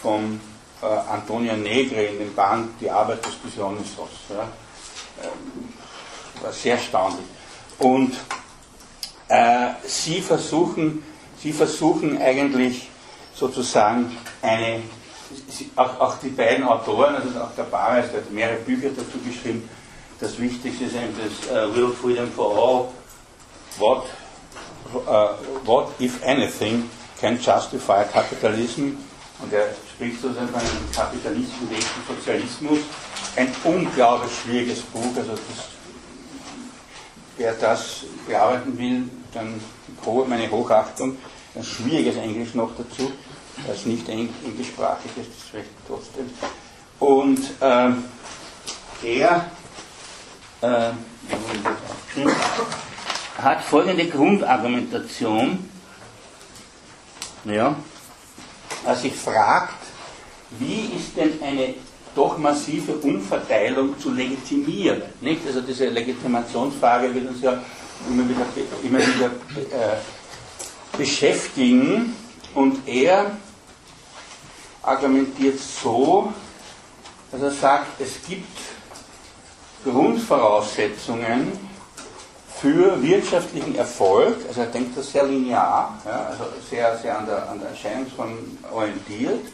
[0.00, 0.40] von
[0.80, 4.10] äh, Antonio Negre in dem Band Die Arbeit des Dionysos.
[4.30, 4.46] Ja.
[5.22, 5.68] Ähm,
[6.40, 7.26] war sehr erstaunlich.
[7.78, 8.14] Und
[9.32, 11.02] äh, sie, versuchen,
[11.38, 12.88] sie versuchen eigentlich
[13.34, 14.82] sozusagen eine,
[15.74, 19.66] auch, auch die beiden Autoren, also auch der Bares, der hat mehrere Bücher dazu geschrieben,
[20.20, 22.88] das Wichtigste ist eben das uh, Will Freedom for All,
[23.78, 24.04] what,
[25.08, 28.98] uh, what if anything can justify capitalism
[29.40, 31.68] und er spricht sozusagen von einem kapitalistischen
[32.06, 32.78] Sozialismus.
[33.34, 35.40] Ein unglaublich schwieriges Buch, also das,
[37.36, 39.60] wer das bearbeiten will, dann
[40.28, 41.16] meine Hochachtung.
[41.54, 43.12] Ein schwieriges Englisch noch dazu,
[43.66, 46.30] das nicht englischsprachig ist, das vielleicht trotzdem.
[46.98, 47.90] Und äh,
[49.20, 49.50] er
[50.62, 50.92] äh,
[53.42, 55.68] hat folgende Grundargumentation.
[57.44, 57.74] Ja,
[58.86, 59.82] als sich fragt,
[60.58, 61.74] wie ist denn eine
[62.14, 65.02] doch massive Umverteilung zu legitimieren?
[65.20, 65.46] Nicht?
[65.46, 67.60] Also diese Legitimationsfrage wird uns ja
[68.08, 68.46] immer wieder,
[68.82, 72.14] immer wieder äh, beschäftigen
[72.54, 73.32] und er
[74.82, 76.32] argumentiert so,
[77.30, 78.58] dass er sagt, es gibt
[79.84, 81.52] Grundvoraussetzungen
[82.60, 87.48] für wirtschaftlichen Erfolg, also er denkt das sehr linear, ja, also sehr, sehr an der,
[87.50, 88.38] an der Erscheinungsform
[88.72, 89.46] orientiert,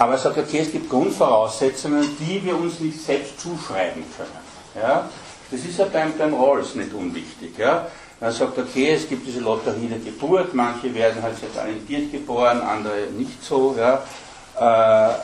[0.00, 4.82] aber er sagt, okay, es gibt Grundvoraussetzungen, die wir uns nicht selbst zuschreiben können.
[4.82, 5.10] Ja.
[5.50, 7.58] Das ist ja beim, beim Rawls nicht unwichtig.
[7.58, 7.86] Ja.
[8.18, 12.62] Er sagt, okay, es gibt diese Lotterie der Geburt, manche werden halt sehr talentiert geboren,
[12.62, 13.76] andere nicht so.
[13.76, 14.02] Ja.
[14.58, 15.14] Äh, äh,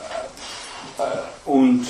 [1.46, 1.86] und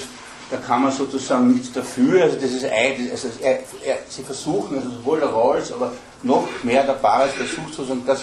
[0.53, 2.23] da kann man sozusagen nichts dafür.
[2.23, 5.91] Also das ist also er, er, sie versuchen, also sowohl der Rawls, aber
[6.23, 8.23] noch mehr der Bares versucht sozusagen, dass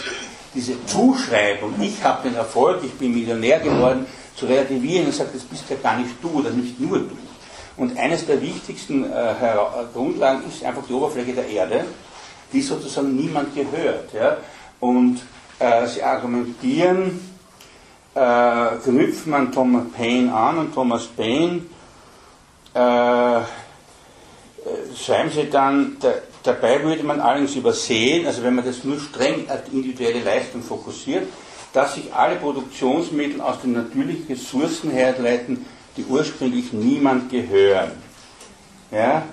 [0.54, 5.43] diese Zuschreibung, ich habe den Erfolg, ich bin Millionär geworden, zu relativieren und sagt, das
[5.43, 7.17] bist ja gar nicht du oder nicht nur du.
[7.75, 9.33] Und eines der wichtigsten äh,
[9.93, 11.85] Grundlagen ist einfach die Oberfläche der Erde,
[12.51, 14.13] die sozusagen niemand gehört.
[14.13, 14.37] Ja?
[14.79, 15.21] Und
[15.59, 17.19] äh, sie argumentieren,
[18.13, 21.63] äh, knüpft man Thomas Paine an und Thomas Paine
[22.73, 23.41] äh,
[24.95, 29.49] schreiben Sie dann, da, dabei würde man allerdings übersehen, also wenn man das nur streng
[29.49, 31.27] auf die individuelle Leistung fokussiert,
[31.73, 35.65] dass sich alle Produktionsmittel aus den natürlichen Ressourcen herleiten,
[35.97, 37.91] die ursprünglich niemand gehören.
[38.91, 39.23] Ja?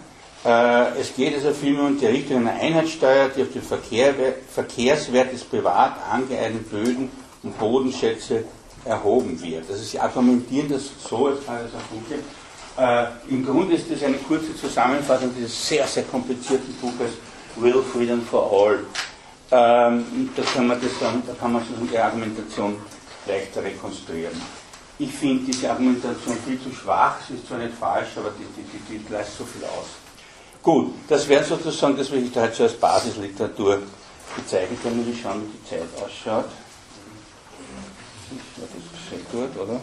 [0.45, 4.15] Äh, es geht also vielmehr um die Richtung einer Einheitssteuer, die auf den Verkehr,
[4.53, 7.11] Verkehrswert des privat angeeigneten Böden
[7.43, 8.45] und Bodenschätze
[8.85, 9.71] erhoben wird.
[9.71, 12.19] Also Sie argumentieren das so, jetzt kann ich das auch gut
[12.79, 17.13] äh, Im Grunde ist das eine kurze Zusammenfassung dieses sehr, sehr komplizierten Buches
[17.57, 18.79] Will Freedom for All.
[19.53, 22.77] Ähm, da, kann man das dann, da kann man so die Argumentation
[23.27, 24.41] leichter rekonstruieren.
[24.99, 28.63] Ich finde diese Argumentation viel zu schwach, sie ist zwar nicht falsch, aber die, die,
[28.63, 29.87] die, die leistet so viel aus.
[30.63, 33.79] Gut, das wäre sozusagen das, was ich da halt so als Basisliteratur
[34.37, 34.95] bezeichnet habe.
[34.95, 36.51] Muss ich schauen, wie die Zeit ausschaut.
[38.57, 39.81] Das ist sehr gut, oder?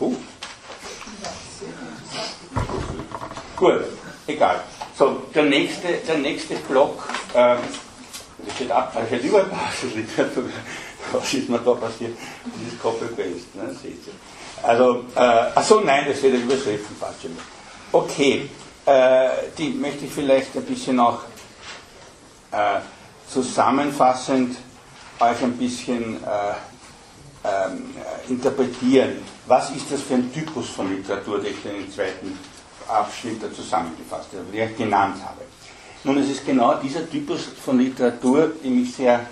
[0.00, 0.16] Uh.
[3.54, 3.84] Gut,
[4.26, 4.64] egal.
[5.00, 7.02] So, der nächste, der nächste Block,
[7.34, 7.56] ähm,
[8.44, 9.44] das steht, ab, das steht überall
[9.80, 10.44] Basisliteratur.
[11.10, 12.18] Was ist mir da passiert?
[12.44, 13.74] Das ist Copy-Paste, ne?
[13.82, 14.12] seht ihr.
[14.62, 15.20] Also, äh,
[15.54, 17.32] achso, nein, das steht in Überschriften falsch.
[17.90, 18.50] Okay,
[18.84, 21.20] äh, die möchte ich vielleicht ein bisschen auch
[22.52, 22.80] äh,
[23.26, 24.54] zusammenfassend
[25.18, 27.94] euch ein bisschen äh, ähm,
[28.28, 29.22] interpretieren.
[29.46, 32.38] Was ist das für ein Typus von Literatur, den ich in den zweiten
[32.88, 35.42] Abschnitt zusammengefasst den ich genannt habe?
[36.04, 39.26] Nun, es ist genau dieser Typus von Literatur, die mich sehr,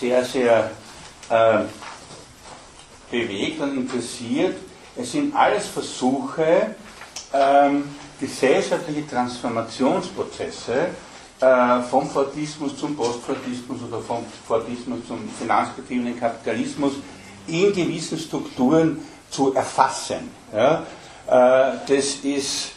[0.00, 0.70] sehr, sehr
[1.28, 1.58] äh,
[3.10, 4.56] bewegt und interessiert.
[4.96, 6.74] Es sind alles Versuche,
[7.32, 7.84] ähm,
[8.18, 10.88] gesellschaftliche Transformationsprozesse
[11.40, 16.94] äh, vom Fordismus zum Postfordismus oder vom Fordismus zum finanzbetriebenen Kapitalismus
[17.46, 19.00] in gewissen Strukturen
[19.30, 20.30] zu erfassen.
[20.52, 20.82] Ja?
[21.26, 22.70] Äh, das ist,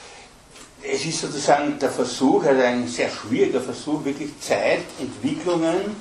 [0.82, 5.96] es ist sozusagen der Versuch, also ein sehr schwieriger Versuch, wirklich Zeitentwicklungen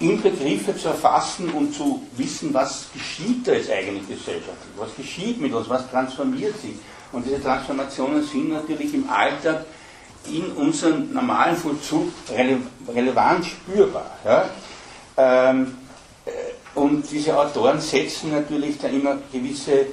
[0.00, 5.40] in Begriffe zu erfassen und zu wissen, was geschieht da jetzt eigentlich gesellschaftlich, was geschieht
[5.40, 6.74] mit uns, was transformiert sich.
[7.12, 9.64] Und diese Transformationen sind natürlich im Alltag
[10.26, 12.58] in unserem normalen Vollzug rele
[12.92, 14.10] relevant spürbar.
[14.24, 14.50] Ja?
[15.16, 15.76] Ähm,
[16.24, 16.30] äh,
[16.78, 19.86] und diese Autoren setzen natürlich da immer gewisse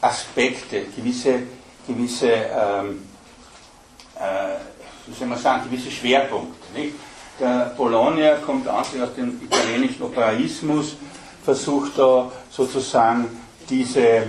[0.00, 1.42] Aspekte, gewisse,
[1.86, 3.02] gewisse ähm,
[4.16, 6.78] äh, soll man sagen, gewisse Schwerpunkte.
[6.78, 6.94] Nicht?
[7.40, 10.96] Der Bologna kommt an sich aus dem italienischen Operaismus,
[11.44, 13.26] versucht da sozusagen
[13.68, 14.24] diese,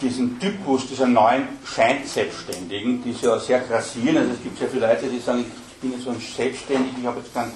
[0.00, 4.18] diesen Typus dieser neuen Scheinselbstständigen, die ja sehr grassieren.
[4.18, 7.06] Also es gibt sehr viele Leute, die sagen, ich bin jetzt so ein Selbstständig, ich
[7.06, 7.52] habe jetzt kein,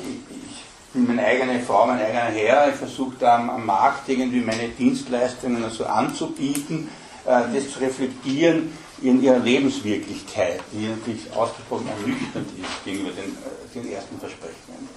[0.00, 4.40] ich bin meine eigene Frau, mein eigener Herr, ich versuche da am, am, Markt irgendwie
[4.40, 6.88] meine Dienstleistungen also anzubieten,
[7.28, 8.72] das zu reflektieren
[9.02, 14.88] in ihrer Lebenswirklichkeit, die natürlich ausgesprochen ernüchternd ist gegenüber den, äh, den ersten Versprechungen.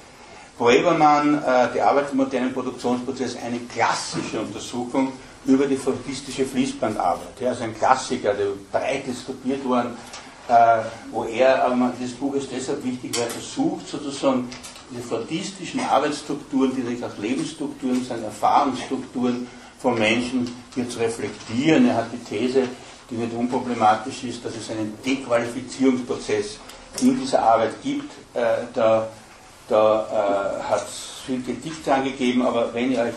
[0.58, 5.14] Braverman, äh, die Arbeit im modernen Produktionsprozess, eine klassische Untersuchung
[5.46, 7.42] über die fordistische Fließbandarbeit.
[7.44, 9.96] Also ein Klassiker, der breit diskutiert worden,
[10.48, 10.54] äh,
[11.12, 14.50] wo er, aber das Buch ist deshalb wichtig, weil er versucht sozusagen
[14.92, 19.48] diese fordistischen Arbeitsstrukturen, die sich aus Lebensstrukturen, sind Erfahrungsstrukturen
[19.82, 21.88] von Menschen hier zu reflektieren.
[21.88, 22.64] Er hat die These,
[23.10, 26.60] die nicht unproblematisch ist, dass es einen Dequalifizierungsprozess
[27.02, 28.12] in dieser Arbeit gibt.
[28.34, 29.08] Äh, da
[29.72, 33.14] da äh, hat es viel Kritik dran gegeben, aber wenn ihr euch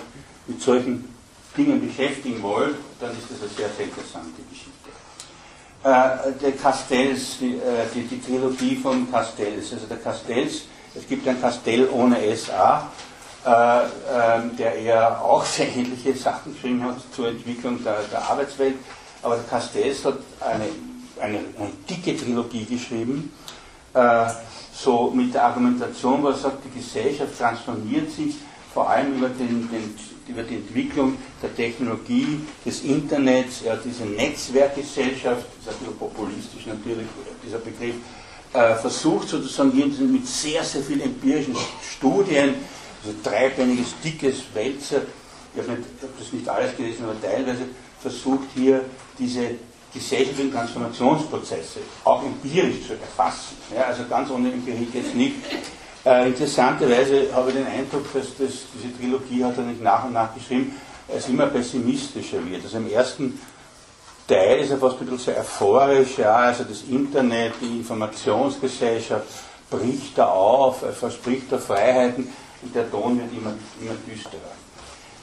[0.47, 1.12] mit solchen
[1.57, 4.71] Dingen beschäftigen wollt, dann ist das eine sehr, sehr interessante Geschichte.
[5.83, 10.62] Äh, der Castells, die, äh, die, die, Trilogie von Castells, also der Castells,
[10.95, 12.89] es gibt ein Castell ohne SA,
[13.45, 18.76] der eher auch sehr ähnliche Sachen geschrieben hat zur Entwicklung der, der Arbeitswelt,
[19.22, 20.64] aber der Castells hat eine,
[21.20, 23.32] eine, eine dicke Trilogie geschrieben,
[23.92, 24.26] äh,
[24.72, 28.34] so mit der Argumentation, wo er sagt, die Gesellschaft transformiert sich
[28.72, 29.95] vor allem über, den, den,
[30.26, 36.66] über die Entwicklung der Technologie, des Internets, ja, diese Netzwerkgesellschaft, das ist ein bisschen populistisch
[36.66, 37.07] natürlich,
[37.47, 37.95] dieser Begriff,
[38.53, 39.72] äh, versucht sozusagen
[40.12, 41.57] mit sehr, sehr vielen empirischen
[41.97, 42.55] Studien,
[43.05, 45.03] also dreibeiniges, dickes Wälzer,
[45.55, 47.67] ich habe hab das nicht alles gelesen, aber teilweise
[48.01, 48.81] versucht hier
[49.19, 49.51] diese
[49.93, 53.57] gesellschaftlichen Transformationsprozesse auch empirisch zu erfassen.
[53.75, 55.37] Ja, also ganz ohne Empirie geht nicht.
[56.05, 60.13] Äh, interessanterweise habe ich den Eindruck, dass das, diese Trilogie hat er nicht nach und
[60.13, 60.75] nach geschrieben,
[61.09, 62.65] es immer pessimistischer wird.
[62.65, 63.39] Also im ersten
[64.27, 69.27] Teil ist er fast ein bisschen so euphorisch, ja, also das Internet, die Informationsgesellschaft
[69.71, 72.29] bricht da auf, er verspricht da Freiheiten
[72.65, 74.41] und der Ton wird immer, immer düsterer.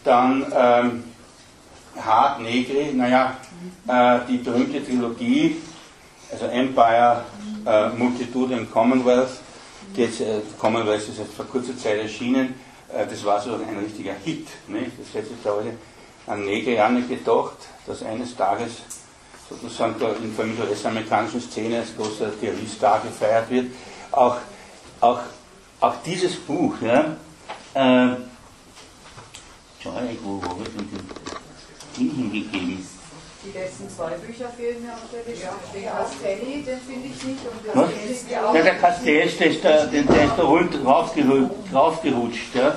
[0.04, 1.04] Dann ähm,
[2.00, 3.38] Hart Negri, naja,
[3.88, 5.58] äh, die berühmte Trilogie,
[6.32, 7.26] also Empire,
[7.66, 9.40] äh, Multitude und Commonwealth,
[9.96, 12.56] die jetzt, äh, Commonwealth ist jetzt vor kurzer Zeit erschienen,
[12.94, 14.48] äh, das war so ein richtiger Hit.
[14.68, 14.92] Nicht?
[15.00, 15.74] Das hätte sich da alle
[16.28, 18.72] an Negri auch nicht gedacht, dass eines Tages
[19.50, 23.66] sozusagen da in der US-amerikanischen Szene als großer Theoriestar gefeiert wird.
[24.12, 24.38] Auch,
[25.02, 25.20] auch,
[25.80, 27.18] auch dieses Buch, ja,
[27.74, 28.16] äh,
[30.24, 30.88] wo, wo wird denn
[31.98, 32.88] die hingegeben.
[33.44, 35.48] Die letzten zwei Bücher fehlen mir auf der Liste.
[35.74, 37.40] Den Castelli, den finde ich nicht.
[37.74, 41.74] Und der, ja, der Castells, der ist da, der, der ist da rund raufgerutscht.
[41.74, 42.76] raufgerutscht ja.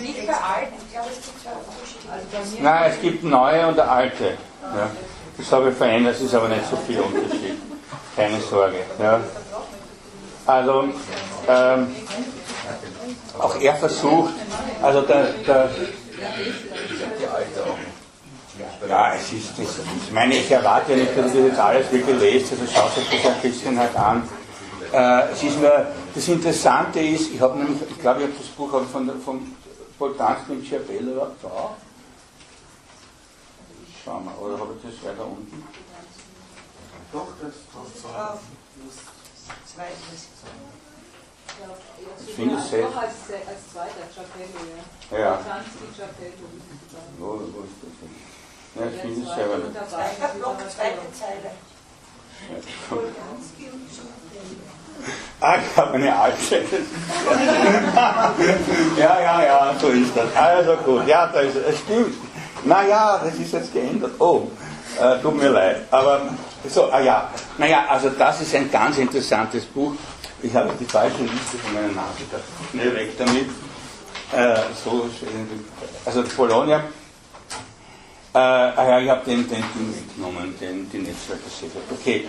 [0.00, 4.24] Nicht der alte, ich glaube, es gibt zwei Nein, es gibt neue und alte.
[4.62, 4.90] Ja.
[5.38, 7.60] Das habe ich verändert, es ist aber nicht so viel Unterschied.
[8.16, 8.78] Keine Sorge.
[8.98, 9.20] Ja.
[10.46, 10.84] Also,
[11.48, 11.94] ähm,
[13.38, 14.34] auch er versucht,
[14.82, 15.70] also der, der
[18.88, 22.18] ja, es ist, das, ich meine, ich erwarte ja nicht, dass ihr das alles wirklich
[22.18, 24.28] lest, also schaut euch das ein bisschen halt an.
[24.92, 28.46] Äh, es ist nur, das Interessante ist, ich habe nämlich, ich glaube, ich habe das
[28.48, 29.56] Buch von, von
[29.98, 31.76] Poltanski und Ciabello da.
[34.04, 35.64] Schauen wir, oder habe ich das weiter unten?
[37.12, 38.40] Doch, das drauf.
[39.64, 40.85] Ich
[42.36, 42.84] finde es sehr.
[42.84, 45.18] Noch als, als zweiter, Ciapello, ja.
[45.18, 45.32] Ja.
[45.36, 46.46] Poltanski, Ciapello.
[47.18, 47.34] Wo,
[47.64, 48.12] ist das denn?
[48.76, 49.72] Ja, ich finde es selber nicht.
[49.72, 51.50] Ich habe noch eine zweite Zeile.
[55.40, 56.64] Ah, ich habe eine alte.
[58.98, 60.34] ja, ja, ja, so ist das.
[60.34, 62.14] Also gut, ja, das, das stimmt.
[62.64, 64.12] Naja, das ist jetzt geändert.
[64.18, 64.48] Oh,
[65.00, 65.82] äh, tut mir leid.
[65.90, 66.22] Aber
[66.68, 69.94] so, ah ja, naja, also das ist ein ganz interessantes Buch.
[70.42, 72.22] Ich habe die falsche Liste von meiner Nase,
[72.70, 73.48] schnell weg damit.
[74.32, 75.08] Äh, so,
[76.04, 76.84] also Bologna
[78.36, 81.90] äh, ah ja, ich habe den, den Ding mitgenommen, den, die Netzwerkgesellschaft.
[81.90, 82.28] Okay.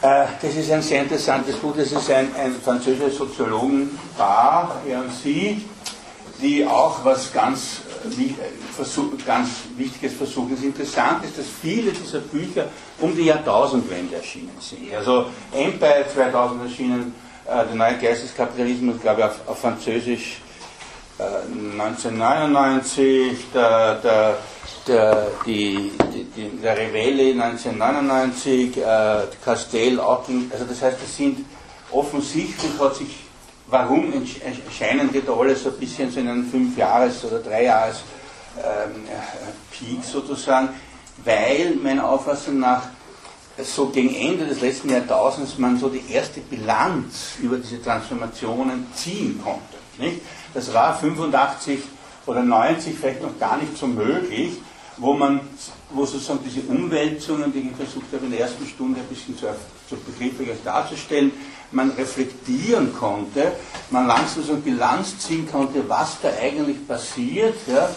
[0.00, 1.74] Äh, das ist ein sehr interessantes Buch.
[1.76, 5.68] Das ist ein, ein französischer Soziologen, Bar, er und sie,
[6.40, 7.81] die auch was ganz
[9.26, 10.48] ganz wichtiges Versuch.
[10.50, 12.66] Das Interessante ist, dass viele dieser Bücher
[13.00, 14.94] um die Jahrtausendwende erschienen sind.
[14.94, 17.14] Also Empire 2000 erschienen,
[17.46, 20.40] äh, der neue Geisteskapitalismus, glaube ich, auf, auf Französisch
[21.18, 21.22] äh,
[21.80, 24.38] 1999, der, der,
[24.86, 25.92] der, die,
[26.36, 28.82] die, der Revelle 1999, äh,
[29.44, 31.44] Castell also das heißt, es sind
[31.90, 33.31] offensichtlich hat sich
[33.72, 38.02] warum erscheinen die da alle so ein bisschen so in einem Fünf-Jahres- oder Drei-Jahres-
[38.58, 39.06] ähm,
[39.70, 40.68] Peak sozusagen,
[41.24, 42.82] weil meiner Auffassung nach
[43.58, 49.40] so gegen Ende des letzten Jahrtausends man so die erste Bilanz über diese Transformationen ziehen
[49.42, 49.60] konnte.
[49.98, 50.20] Nicht?
[50.54, 51.80] Das war 85
[52.26, 54.52] oder 90 vielleicht noch gar nicht so möglich,
[54.96, 55.40] wo man,
[55.90, 59.46] wo sozusagen diese Umwälzungen, die ich versucht habe in der ersten Stunde ein bisschen zu,
[59.88, 61.32] zu begrifflich darzustellen,
[61.72, 63.52] man reflektieren konnte,
[63.90, 67.88] man langsam so eine Bilanz ziehen konnte, was da eigentlich passiert ja,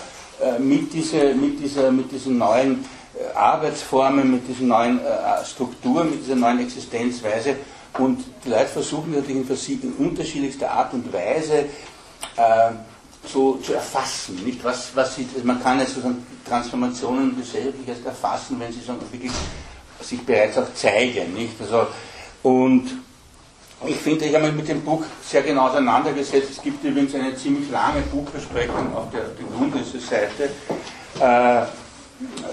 [0.42, 6.10] äh, mit, diese, mit, dieser, mit diesen neuen äh, Arbeitsformen, mit diesen neuen äh, Strukturen,
[6.10, 7.56] mit dieser neuen Existenzweise.
[7.98, 11.66] Und die Leute versuchen natürlich in, unterschiedlichster Art und Weise
[12.36, 12.72] äh,
[13.26, 14.44] so zu erfassen.
[14.44, 14.64] Nicht?
[14.64, 19.32] Was, was sie, man kann jetzt sozusagen Transformationen gesellschaftlich erst erfassen, wenn sie so wirklich
[20.02, 21.34] sich bereits auch zeigen.
[21.34, 21.54] Nicht?
[21.62, 21.88] Also,
[22.44, 23.05] und
[23.88, 26.50] ich finde, ich habe mich mit dem Buch sehr genau auseinandergesetzt.
[26.52, 29.26] Es gibt übrigens eine ziemlich lange Buchbesprechung auf der,
[29.58, 30.50] Grundrisse-Seite,
[31.20, 31.66] äh,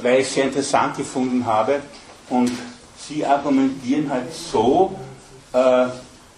[0.02, 1.80] weil ich es sehr interessant gefunden habe.
[2.28, 2.50] Und
[2.96, 4.96] Sie argumentieren halt so,
[5.52, 5.86] äh,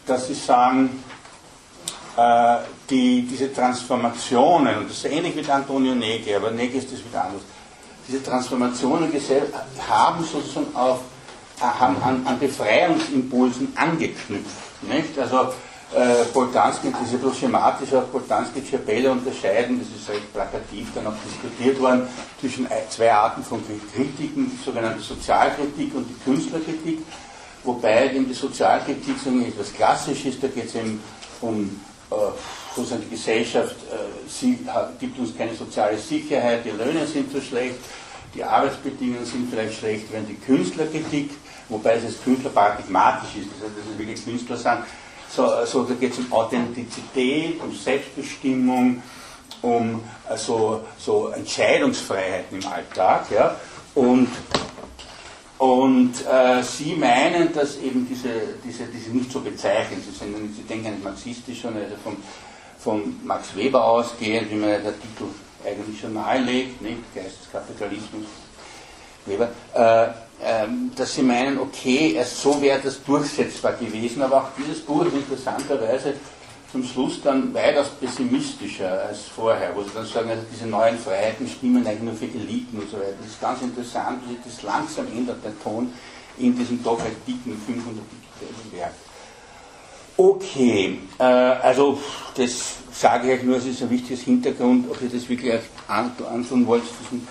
[0.06, 1.02] dass Sie sagen,
[2.16, 2.56] äh,
[2.88, 7.24] die, diese Transformationen, und das ist ähnlich mit Antonio Negri, aber Negri ist das wieder
[7.24, 7.42] anders,
[8.06, 9.10] diese Transformationen
[9.88, 11.00] haben sozusagen auf,
[11.60, 14.63] haben an, an Befreiungsimpulsen angeknüpft.
[14.88, 15.18] Nicht?
[15.18, 15.52] Also
[15.94, 21.80] äh, Boltanski, diese bloß schematisch auf Boltanski-Chapelle unterscheiden, das ist recht plakativ dann auch diskutiert
[21.80, 22.08] worden,
[22.40, 23.62] zwischen zwei Arten von
[23.94, 26.98] Kritiken, die sogenannte Sozialkritik und die Künstlerkritik,
[27.62, 31.00] wobei eben die Sozialkritik sagen, etwas klassisch ist, da geht es eben
[31.40, 31.80] um
[32.10, 32.14] äh,
[32.74, 37.40] sozusagen die Gesellschaft, äh, sie hat, gibt uns keine soziale Sicherheit, die Löhne sind zu
[37.40, 37.76] schlecht,
[38.34, 41.30] die Arbeitsbedingungen sind vielleicht schlecht, während die Künstlerkritik
[41.68, 44.84] wobei es als Künstler paradigmatisch ist, das heißt, dass es wirklich Künstler sind.
[45.34, 49.02] So, also, da geht es um Authentizität, um Selbstbestimmung,
[49.62, 53.30] um also, so Entscheidungsfreiheiten im Alltag.
[53.32, 53.56] Ja?
[53.94, 54.28] Und,
[55.58, 58.28] und äh, Sie meinen, dass eben diese,
[58.64, 62.16] diese, diese nicht so bezeichnen, Sie, sind, Sie denken nicht marxistisch, sondern also von,
[62.78, 65.24] von Max Weber ausgehend, wie man der Titel
[65.64, 67.14] eigentlich schon nahelegt, nicht?
[67.14, 68.26] Geisteskapitalismus,
[69.26, 70.08] Weber, äh,
[70.94, 75.14] dass sie meinen, okay, erst so wäre das durchsetzbar gewesen, aber auch dieses Buch ist
[75.14, 76.14] interessanterweise
[76.74, 81.46] zum Schluss dann weitaus pessimistischer als vorher, wo sie dann sagen, also diese neuen Freiheiten
[81.46, 83.14] stimmen eigentlich nur für Eliten und so weiter.
[83.20, 85.92] Das ist ganz interessant, wie sich das langsam ändert, der Ton
[86.36, 88.02] in diesem doch recht dicken 500
[88.72, 88.92] Werk.
[90.16, 92.00] Okay, äh, also
[92.36, 95.54] das sage ich euch nur, es ist ein wichtiges Hintergrund, ob ihr das wirklich
[95.86, 97.26] antun wollt, diesen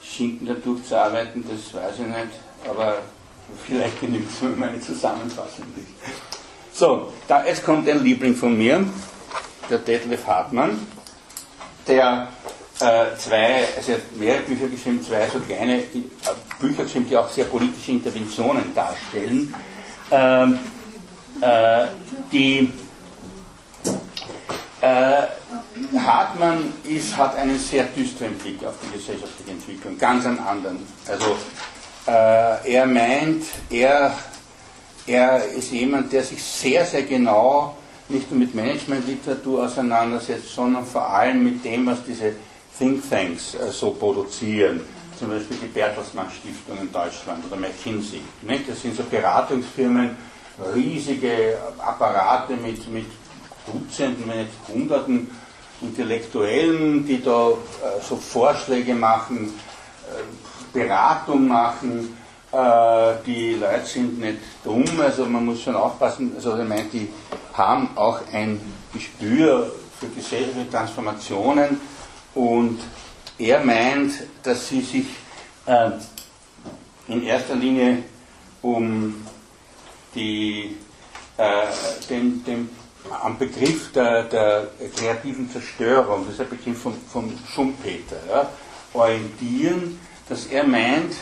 [0.00, 2.38] Schinken da durchzuarbeiten, das weiß ich nicht,
[2.68, 2.98] aber
[3.66, 6.78] vielleicht genügt es, wenn meine Zusammenfassung ist.
[6.78, 8.84] So, da, jetzt kommt ein Liebling von mir,
[9.70, 10.86] der Detlef Hartmann,
[11.86, 12.28] der
[12.80, 15.84] äh, zwei, also er hat mehrere Bücher geschrieben, zwei so kleine äh,
[16.60, 19.54] Bücher geschrieben, die auch sehr politische Interventionen darstellen,
[20.10, 20.58] ähm,
[21.40, 21.86] äh,
[22.30, 22.70] die
[24.80, 25.22] äh,
[25.98, 30.86] Hartmann ist, hat einen sehr düsteren Blick auf die gesellschaftliche Entwicklung, ganz einen anderen.
[31.08, 31.36] Also
[32.06, 34.16] äh, er meint, er,
[35.06, 37.76] er ist jemand, der sich sehr, sehr genau
[38.08, 42.34] nicht nur mit Managementliteratur auseinandersetzt, sondern vor allem mit dem, was diese
[42.78, 44.80] Thinktanks äh, so produzieren.
[45.18, 48.20] Zum Beispiel die Bertelsmann Stiftung in Deutschland oder McKinsey.
[48.42, 48.68] Nicht?
[48.68, 50.16] Das sind so Beratungsfirmen,
[50.74, 53.06] riesige Apparate mit, mit
[53.66, 55.30] Dutzenden, wenn nicht Hunderten
[55.80, 59.52] Intellektuellen, die da äh, so Vorschläge machen,
[60.08, 60.22] äh,
[60.72, 62.16] Beratung machen.
[62.52, 66.32] Äh, die Leute sind nicht dumm, also man muss schon aufpassen.
[66.36, 67.08] Also er meint, die
[67.52, 68.60] haben auch ein
[68.92, 71.80] Gespür für gesellschaftliche Transformationen
[72.34, 72.80] und
[73.38, 74.12] er meint,
[74.42, 75.06] dass sie sich
[75.66, 75.90] äh,
[77.08, 78.04] in erster Linie
[78.62, 79.26] um
[80.14, 80.76] die,
[81.36, 81.66] äh,
[82.08, 82.70] den, den
[83.22, 88.50] am Begriff der, der, kreativen Zerstörung, das ist ein Begriff von, von Schumpeter, ja,
[88.92, 89.98] orientieren,
[90.28, 91.14] dass er meint,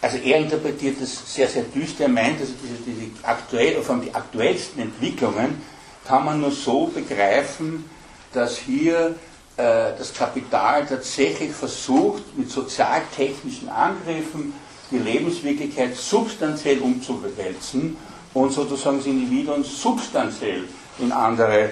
[0.00, 4.04] also er interpretiert das sehr, sehr düster, er meint, dass diese, diese aktuell, vor allem
[4.04, 5.60] die aktuellsten Entwicklungen
[6.06, 7.84] kann man nur so begreifen,
[8.32, 9.16] dass hier
[9.56, 14.52] äh, das Kapital tatsächlich versucht, mit sozialtechnischen Angriffen
[14.90, 17.96] die Lebenswirklichkeit substanziell umzuwälzen
[18.34, 20.64] und sozusagen das Individuum substanziell
[20.98, 21.70] in andere äh,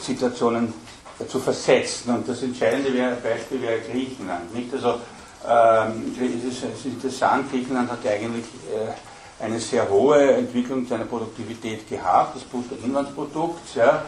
[0.00, 0.72] Situationen
[1.28, 2.14] zu versetzen.
[2.14, 2.90] Und das entscheidende
[3.22, 4.54] Beispiel wäre Griechenland.
[4.54, 4.72] Nicht?
[4.72, 5.00] Also,
[5.48, 11.04] ähm, es, ist, es ist interessant, Griechenland hat eigentlich äh, eine sehr hohe Entwicklung seiner
[11.04, 14.04] Produktivität gehabt, das Bruttoinlandsprodukts, ja,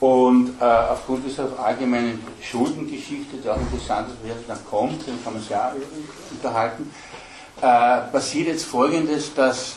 [0.00, 5.22] und äh, aufgrund dieser allgemeinen Schuldengeschichte, die auch interessant ist, wie es dann kommt, dann
[5.22, 5.72] kann man sich ja
[6.32, 6.90] unterhalten,
[7.60, 9.76] äh, passiert jetzt Folgendes, dass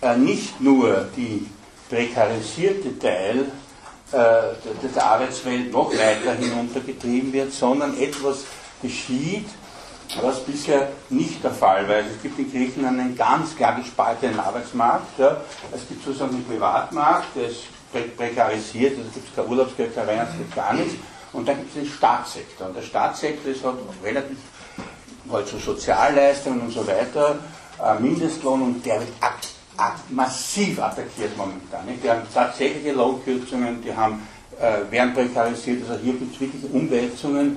[0.00, 1.48] äh, nicht nur die
[1.90, 3.63] prekarisierte Teil äh,
[4.12, 8.44] der Arbeitswelt noch weiter hinuntergetrieben wird, sondern etwas
[8.82, 9.48] geschieht,
[10.20, 11.96] was bisher nicht der Fall war.
[11.96, 15.18] Also es gibt in Griechenland einen ganz klar gespaltenen Arbeitsmarkt.
[15.18, 15.38] Ja.
[15.74, 17.64] Es gibt sozusagen den Privatmarkt, der ist
[18.16, 20.94] prekarisiert, also gibt es kein Urlaubsgeld, kein Weihnachtsgeld, gar nichts.
[21.32, 22.68] Und dann gibt es den Staatssektor.
[22.68, 24.38] Und der Staatssektor ist halt relativ
[25.30, 27.36] halt so Sozialleistungen und so weiter,
[27.82, 29.12] äh, Mindestlohn und der wird
[30.10, 31.86] massiv attackiert momentan.
[31.86, 32.04] Nicht?
[32.04, 34.26] Die haben tatsächliche Lohnkürzungen, die haben,
[34.58, 37.56] äh, werden prekarisiert, also hier gibt es wirklich Umwälzungen,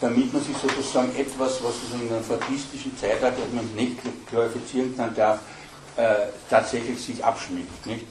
[0.00, 3.98] damit man sich sozusagen etwas, was in einem fadistischen Zeitalter man nicht
[4.30, 5.40] glorifizieren kann, darf,
[5.96, 7.86] äh, tatsächlich sich abschminkt.
[7.86, 8.06] Nicht?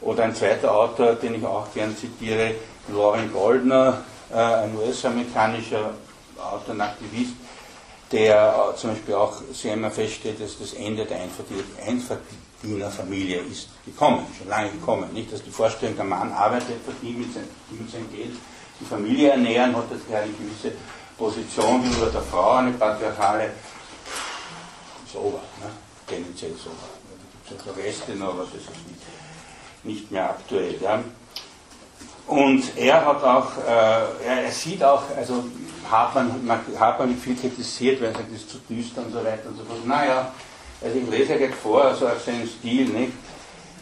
[0.00, 2.54] Oder ein zweiter Autor, den ich auch gern zitiere,
[2.88, 5.94] Lauren Goldner, äh, ein US-amerikanischer
[6.38, 7.32] Autor und Aktivist,
[8.12, 11.20] der äh, zum Beispiel auch sehr immer feststellt, dass das Ende der
[12.64, 15.12] Einverdienerfamilie ist gekommen, schon lange gekommen.
[15.12, 18.32] Nicht, dass die Vorstellung, der Mann arbeitet, verdient mit, sein, mit seinem Geld,
[18.80, 20.72] die Familie ernähren, hat das eine gewisse
[21.16, 23.50] Position gegenüber der Frau, eine patriarchale,
[25.12, 25.72] so was, ne?
[26.06, 26.90] tendenziell so was.
[27.48, 30.76] Da gibt es auch Reste noch, aber das ist nicht, nicht mehr aktuell.
[30.80, 31.04] Ja?
[32.26, 35.44] Und er hat auch, äh, er, er, sieht auch, also
[35.90, 39.48] Hartmann, Hartmann wird viel kritisiert, weil er sagt, das ist zu düster und so weiter
[39.48, 39.86] und so fort.
[39.86, 40.32] Naja,
[40.84, 43.12] also ich lese ja gleich vor, also auf seinen Stil, nicht?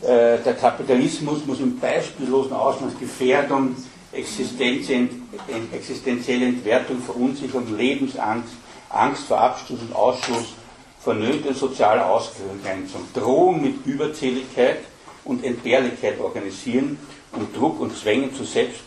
[0.02, 3.76] Äh, der Kapitalismus muss im beispiellosen Ausmaß Gefährdung,
[4.12, 8.54] existenzielle Entwertung, Verunsicherung, Lebensangst,
[8.88, 10.54] Angst vor Abstoß und Ausschluss,
[11.00, 14.80] vernötene soziale Ausgrenzung, Drohung mit Überzähligkeit
[15.24, 16.98] und Entbehrlichkeit organisieren
[17.32, 18.82] und Druck und Zwängen zu Selbst,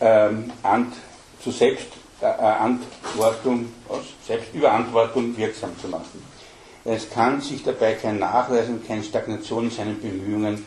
[0.00, 0.92] ähm, an,
[1.42, 3.94] zu Selbstantwortung, äh,
[4.26, 6.27] Selbstüberantwortung wirksam zu machen.
[6.90, 10.64] Es kann sich dabei kein Nachweis und keine Stagnation in seinen Bemühungen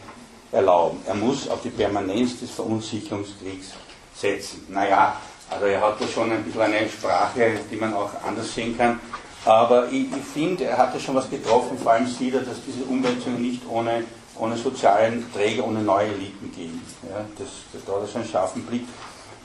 [0.51, 0.99] erlauben.
[1.07, 3.72] Er muss auf die Permanenz des Verunsicherungskriegs
[4.15, 4.67] setzen.
[4.69, 5.19] Naja,
[5.49, 8.99] also er hat da schon ein bisschen eine Sprache, die man auch anders sehen kann.
[9.45, 12.57] Aber ich, ich finde, er hat da schon was getroffen, vor allem sieht er, dass
[12.67, 14.03] diese Umwälzungen nicht ohne
[14.38, 16.82] ohne sozialen Träger, ohne neue Eliten gehen.
[17.09, 18.84] Ja, das, das dauert so einen scharfen Blick.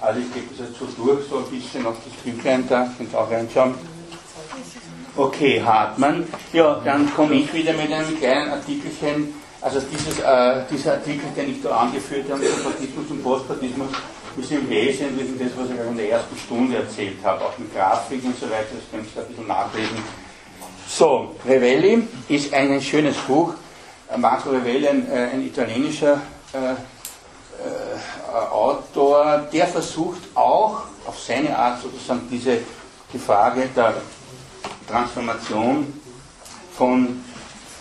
[0.01, 3.13] Also ich gebe das jetzt so durch, so ein bisschen auf das Büchlein da, könnt
[3.13, 3.75] ihr auch reinschauen.
[5.19, 6.27] Okay, Hartmann.
[6.53, 9.33] Ja, dann komme ich wieder mit einem kleinen Artikelchen.
[9.63, 13.89] Also dieses, äh, dieser Artikel, den ich da angeführt habe, Sympathismus und Postpartismus,
[14.37, 18.27] ist im Wesentlichen das, was ich in der ersten Stunde erzählt habe, auch mit Grafiken
[18.29, 19.97] und so weiter, das könnt ihr ein bisschen nachlesen.
[20.87, 23.55] So, Revelli ist ein schönes Buch,
[24.19, 26.21] Marco Revelli, ein, äh, ein italienischer
[26.53, 32.59] äh, äh, Autor, der versucht auch auf seine Art sozusagen diese
[33.13, 33.95] die Frage der
[34.87, 36.01] Transformation
[36.77, 37.23] von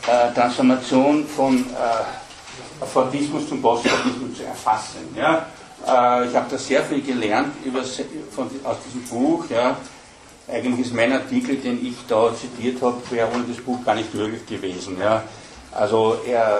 [0.08, 5.16] äh, Transformation von äh, Fordismus zum Postfordismus zu erfassen.
[5.16, 5.48] Ja?
[5.86, 7.84] Äh, ich habe da sehr viel gelernt über,
[8.32, 9.46] von, aus diesem Buch.
[9.50, 9.78] Ja?
[10.48, 14.14] Eigentlich ist mein Artikel, den ich da zitiert habe, wäre ohne das Buch gar nicht
[14.14, 14.98] möglich gewesen.
[15.00, 15.24] Ja?
[15.72, 16.58] Also er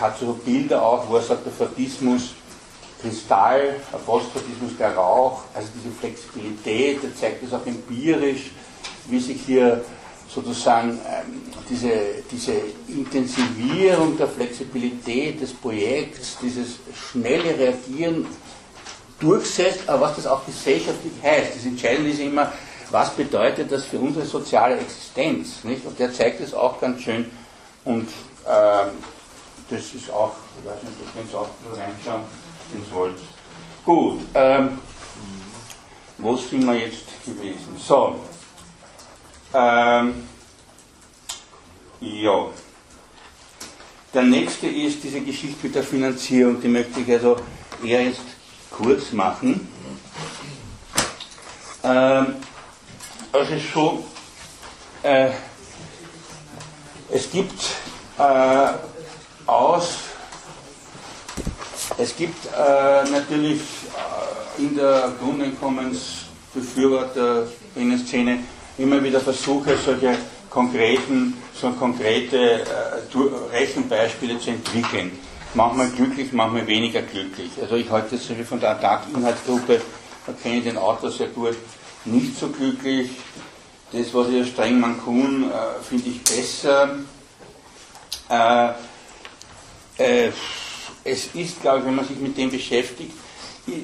[0.00, 2.34] hat so Bilder auch, wo er sagt, der Fordismus,
[3.02, 8.50] Kristall, der Phosphatismus, der Rauch, also diese Flexibilität, er zeigt das auch empirisch,
[9.08, 9.84] wie sich hier
[10.28, 11.90] sozusagen ähm, diese,
[12.30, 12.52] diese
[12.88, 18.26] Intensivierung der Flexibilität des Projekts, dieses schnelle Reagieren
[19.18, 21.56] durchsetzt, aber was das auch gesellschaftlich heißt.
[21.56, 22.52] Das Entscheidende ist immer,
[22.90, 25.64] was bedeutet das für unsere soziale Existenz?
[25.64, 25.84] Nicht?
[25.84, 27.26] Und der zeigt es auch ganz schön
[27.84, 28.08] und
[28.46, 28.90] ähm,
[29.70, 32.22] das ist auch, ich weiß nicht, ihr auch reinschauen,
[32.72, 33.18] wenn ihr wollt.
[33.84, 34.78] Gut, ähm,
[36.18, 37.76] wo sind wir jetzt gewesen?
[37.78, 38.16] So,
[39.54, 40.14] ähm,
[42.00, 42.46] ja.
[44.14, 47.36] Der nächste ist diese Geschichte mit der Finanzierung, die möchte ich also
[47.84, 48.22] eher jetzt
[48.70, 49.68] kurz machen.
[51.84, 52.36] Ähm,
[53.32, 54.04] also so,
[55.02, 55.30] äh,
[57.10, 57.60] es gibt
[58.18, 58.68] äh,
[59.46, 59.98] aus.
[61.96, 68.38] Es gibt äh, natürlich äh, in der Grundeinkommensdebatte Befürworterinnen-Szene
[68.78, 70.16] immer wieder versuche, solche
[70.48, 75.18] konkreten, so konkrete äh, Rechenbeispiele zu entwickeln.
[75.54, 77.50] Manchmal glücklich, manchmal weniger glücklich.
[77.60, 79.80] Also ich halte jetzt von der Attack-Inhaltsgruppe,
[80.26, 81.56] da kenne ich den Autor sehr gut,
[82.04, 83.10] nicht so glücklich.
[83.92, 86.98] Das, was ich streng Mankun, äh, finde ich besser.
[88.28, 88.68] Äh,
[89.96, 90.30] äh,
[91.04, 93.12] es ist, glaube ich, wenn man sich mit dem beschäftigt,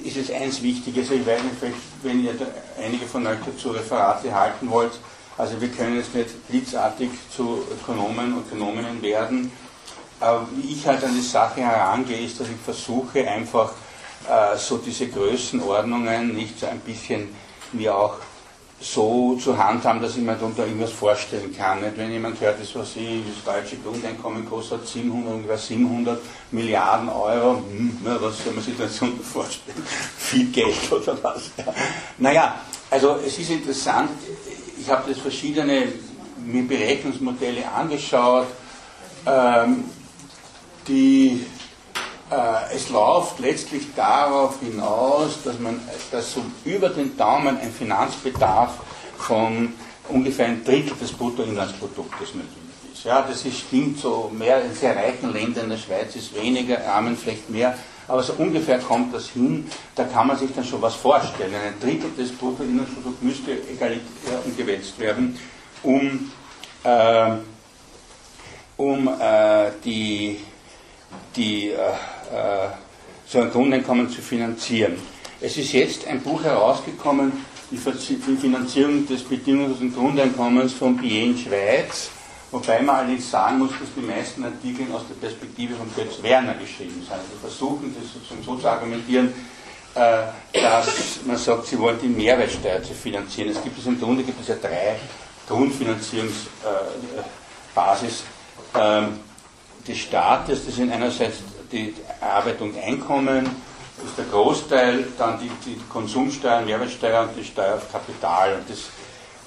[0.04, 0.96] ist es eins wichtig.
[0.98, 2.34] Also ich weiß nicht, wenn ihr
[2.82, 4.92] einige von euch dazu Referate halten wollt,
[5.36, 9.50] also wir können jetzt nicht blitzartig zu Ökonomen und Ökonominnen werden.
[10.20, 13.72] Aber wie ich halt an die Sache herangehe, ist, dass ich versuche einfach
[14.28, 17.34] äh, so diese Größenordnungen nicht so ein bisschen
[17.72, 18.18] mir auch
[18.80, 21.80] so zu handhaben, dass ich mir darunter irgendwas vorstellen kann.
[21.80, 21.96] Nicht?
[21.96, 26.20] Wenn jemand hört, das, was ich, das deutsche Grundeinkommen kostet 700, ungefähr 700
[26.50, 29.82] Milliarden Euro, hm, was soll man sich darunter vorstellen?
[30.18, 31.50] Viel Geld oder was?
[31.56, 31.64] Ja.
[32.18, 32.60] Naja,
[32.90, 34.10] also es ist interessant,
[34.78, 35.88] ich habe das verschiedene
[36.68, 38.48] Berechnungsmodelle angeschaut,
[39.26, 39.84] ähm,
[40.86, 41.46] die
[42.74, 48.78] es läuft letztlich darauf hinaus, dass man dass so über den Daumen ein Finanzbedarf
[49.18, 49.72] von
[50.08, 52.50] ungefähr ein Drittel des Bruttoinlandsproduktes möglich
[52.92, 53.04] ist.
[53.04, 56.86] Ja, das ist, stimmt so, mehr in sehr reichen Ländern, in der Schweiz ist weniger,
[56.86, 57.76] Armen vielleicht mehr,
[58.08, 61.54] aber so ungefähr kommt das hin, da kann man sich dann schon was vorstellen.
[61.54, 65.38] Ein Drittel des Bruttoinlandsprodukts müsste egalitär umgewetzt werden,
[65.82, 66.30] um,
[66.82, 67.30] äh,
[68.76, 70.40] um äh, die,
[71.36, 72.68] die äh, äh,
[73.26, 74.96] so ein Grundeinkommen zu finanzieren.
[75.40, 77.32] Es ist jetzt ein Buch herausgekommen,
[77.70, 82.08] die Finanzierung des bedingungslosen Grundeinkommens von Bien Schweiz,
[82.50, 86.54] wobei man allerdings sagen muss, dass die meisten Artikel aus der Perspektive von Götz Werner
[86.54, 87.20] geschrieben sind.
[87.32, 89.32] Sie versuchen das sozusagen so zu argumentieren,
[89.94, 90.22] äh,
[90.52, 93.50] dass man sagt, sie wollen die Mehrwertsteuer zu finanzieren.
[93.50, 94.96] Es gibt es im Grunde gibt es ja drei
[95.48, 98.24] Grundfinanzierungsbasis
[98.76, 99.20] ähm,
[99.86, 100.66] des Staates.
[100.66, 101.38] Das sind einerseits
[101.70, 103.48] die Arbeit und Einkommen
[104.04, 108.56] ist der Großteil, dann die, die Konsumsteuer, Mehrwertsteuer und die Steuer auf Kapital.
[108.56, 108.90] Und das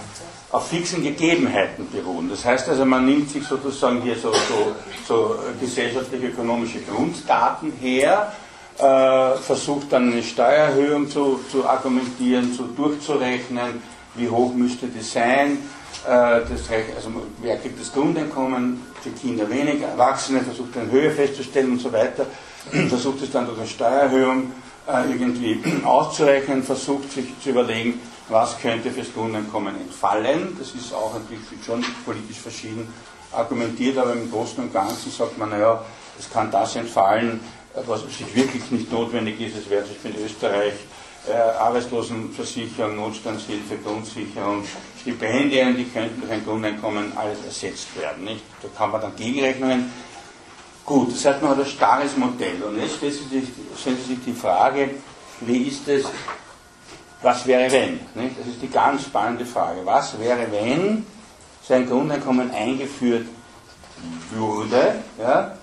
[0.51, 2.29] auf fixen Gegebenheiten beruhen.
[2.29, 4.75] Das heißt also, man nimmt sich sozusagen hier so, so,
[5.07, 8.31] so gesellschaftlich-ökonomische Grunddaten her,
[8.77, 13.81] äh, versucht dann eine Steuererhöhung zu, zu argumentieren, zu durchzurechnen,
[14.15, 15.57] wie hoch müsste die sein,
[16.05, 17.09] äh, das, also
[17.41, 22.25] wer kriegt das Grundeinkommen, für Kinder weniger, Erwachsene versucht eine Höhe festzustellen und so weiter,
[22.89, 24.51] versucht es dann durch eine Steuererhöhung
[24.87, 27.99] äh, irgendwie auszurechnen, versucht sich zu überlegen,
[28.29, 30.55] was könnte fürs Grundeinkommen entfallen.
[30.57, 32.87] Das ist auch natürlich schon politisch verschieden
[33.31, 35.83] argumentiert, aber im Großen und Ganzen sagt man, naja,
[36.17, 37.39] es kann das entfallen,
[37.85, 39.57] was sich wirklich nicht notwendig ist.
[39.57, 40.73] Es wäre zum Beispiel in Österreich
[41.27, 44.63] äh, Arbeitslosenversicherung, Notstandshilfe, Grundsicherung,
[45.01, 48.23] Stipendien, die könnten durch ein Grundeinkommen alles ersetzt werden.
[48.23, 48.43] Nicht?
[48.61, 49.91] Da kann man dann Gegenrechnungen.
[50.85, 52.61] Gut, das heißt, man hat ein starres Modell.
[52.63, 53.23] Und jetzt stellt sich,
[53.79, 54.91] stellt sich die Frage,
[55.41, 56.05] wie ist es,
[57.21, 57.99] was wäre wenn?
[58.13, 58.39] Nicht?
[58.39, 59.81] Das ist die ganz spannende Frage.
[59.83, 61.05] Was wäre, wenn
[61.67, 63.25] sein Grundeinkommen eingeführt
[64.31, 64.95] würde?
[65.19, 65.57] Ja?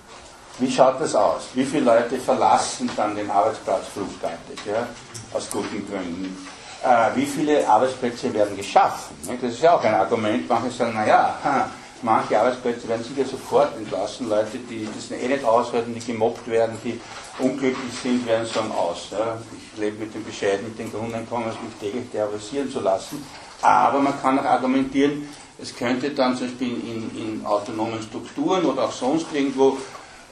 [0.59, 1.43] Wie schaut das aus?
[1.53, 4.59] Wie viele Leute verlassen dann den Arbeitsplatz fluchtartig?
[4.65, 4.87] Ja?
[5.33, 6.37] Aus guten Gründen.
[6.83, 9.15] Äh, wie viele Arbeitsplätze werden geschaffen?
[9.41, 10.47] Das ist ja auch ein Argument.
[10.49, 11.69] Manche sagen, naja,
[12.01, 14.29] manche Arbeitsplätze werden sicher sofort entlassen.
[14.29, 16.99] Leute, die das eh nicht aushalten, die gemobbt werden, die
[17.39, 19.09] unglücklich sind, werden sagen aus.
[19.57, 23.25] Ich lebe mit dem Bescheid, mit dem Grundeinkommen, mich täglich terrorisieren zu lassen.
[23.61, 25.29] Aber man kann auch argumentieren,
[25.61, 29.77] es könnte dann zum Beispiel in, in autonomen Strukturen oder auch sonst irgendwo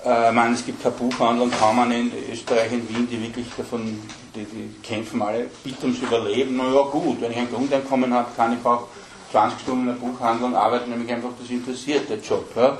[0.03, 4.01] Äh, man, es gibt keine Buchhandlung, kaum einen in Österreich, in Wien, die wirklich davon,
[4.33, 6.57] die, die kämpfen alle bitte ums Überleben.
[6.57, 8.87] Na ja, gut, wenn ich ein Grundeinkommen habe, kann ich auch
[9.31, 12.49] 20 Stunden in der Buchhandlung arbeiten, nämlich einfach das interessiert, der Job.
[12.55, 12.79] Ja.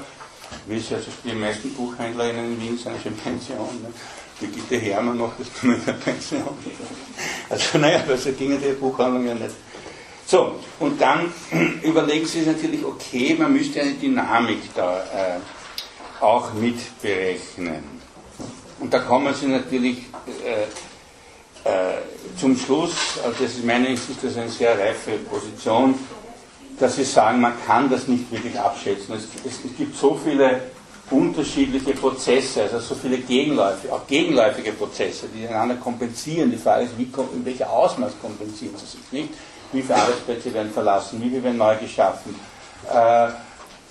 [0.65, 3.81] Wie es also die meisten Buchhändlerinnen in Wien sind schon Pension.
[3.83, 3.93] Ne?
[4.41, 6.43] Die Gitte Hermann macht das nur in der Pension.
[7.49, 9.55] Also naja, also gingen die Buchhandlung ja nicht.
[10.25, 11.31] So, und dann
[11.83, 15.39] überlegen Sie sich natürlich, okay, man müsste eine Dynamik da äh,
[16.21, 17.83] auch mit berechnen.
[18.79, 19.97] Und da kommen Sie natürlich
[20.45, 21.97] äh, äh,
[22.39, 25.95] zum Schluss, also das ist meine Sicht, das ist eine sehr reife Position,
[26.79, 29.15] dass Sie sagen, man kann das nicht wirklich abschätzen.
[29.15, 30.61] Es, es, es gibt so viele
[31.11, 36.49] unterschiedliche Prozesse, also so viele Gegenläufe, auch gegenläufige Prozesse, die einander kompensieren.
[36.51, 39.29] Die Frage ist, wie, in welcher Ausmaß kompensieren sie sich nicht?
[39.73, 41.21] Wie viele Arbeitsplätze werden verlassen?
[41.21, 42.33] Wie viele werden neu geschaffen?
[42.91, 43.27] Äh,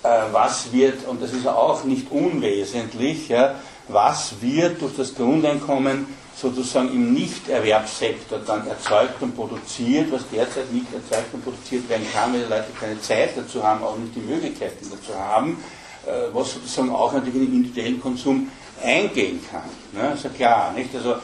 [0.03, 3.55] was wird, und das ist auch nicht unwesentlich, ja,
[3.87, 10.87] was wird durch das Grundeinkommen sozusagen im Nichterwerbssektor dann erzeugt und produziert, was derzeit nicht
[10.93, 14.21] erzeugt und produziert werden kann, weil die Leute keine Zeit dazu haben, auch nicht die
[14.21, 15.57] Möglichkeiten dazu haben,
[16.05, 18.47] äh, was sozusagen auch natürlich in den individuellen Konsum
[18.83, 19.69] eingehen kann.
[19.93, 20.09] Ne?
[20.09, 20.95] Also klar, nicht?
[20.95, 21.15] Also, äh,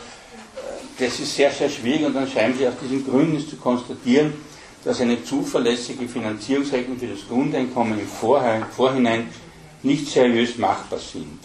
[0.99, 4.33] das ist sehr, sehr schwierig und dann scheinen Sie aus diesen Gründen zu konstatieren,
[4.87, 9.27] dass eine zuverlässige Finanzierungsrechnung für das Grundeinkommen im Vorhinein
[9.83, 11.39] nicht seriös machbar sind.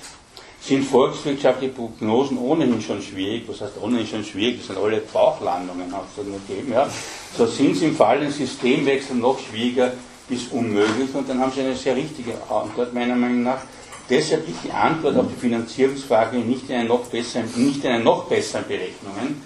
[0.61, 5.93] Sind volkswirtschaftliche Prognosen ohnehin schon schwierig, was heißt ohnehin schon schwierig, das sind alle Bauchlandungen,
[5.93, 6.89] hat es nur gegeben, ja,
[7.37, 9.93] so sind sie im Fall des Systemwechsels noch schwieriger
[10.29, 13.63] bis unmöglich und dann haben sie eine sehr richtige Antwort meiner Meinung nach.
[14.09, 18.69] Deshalb liegt die Antwort auf die Finanzierungsfrage nicht in, noch besseren, nicht einer noch besseren
[18.69, 19.43] Berechnungen,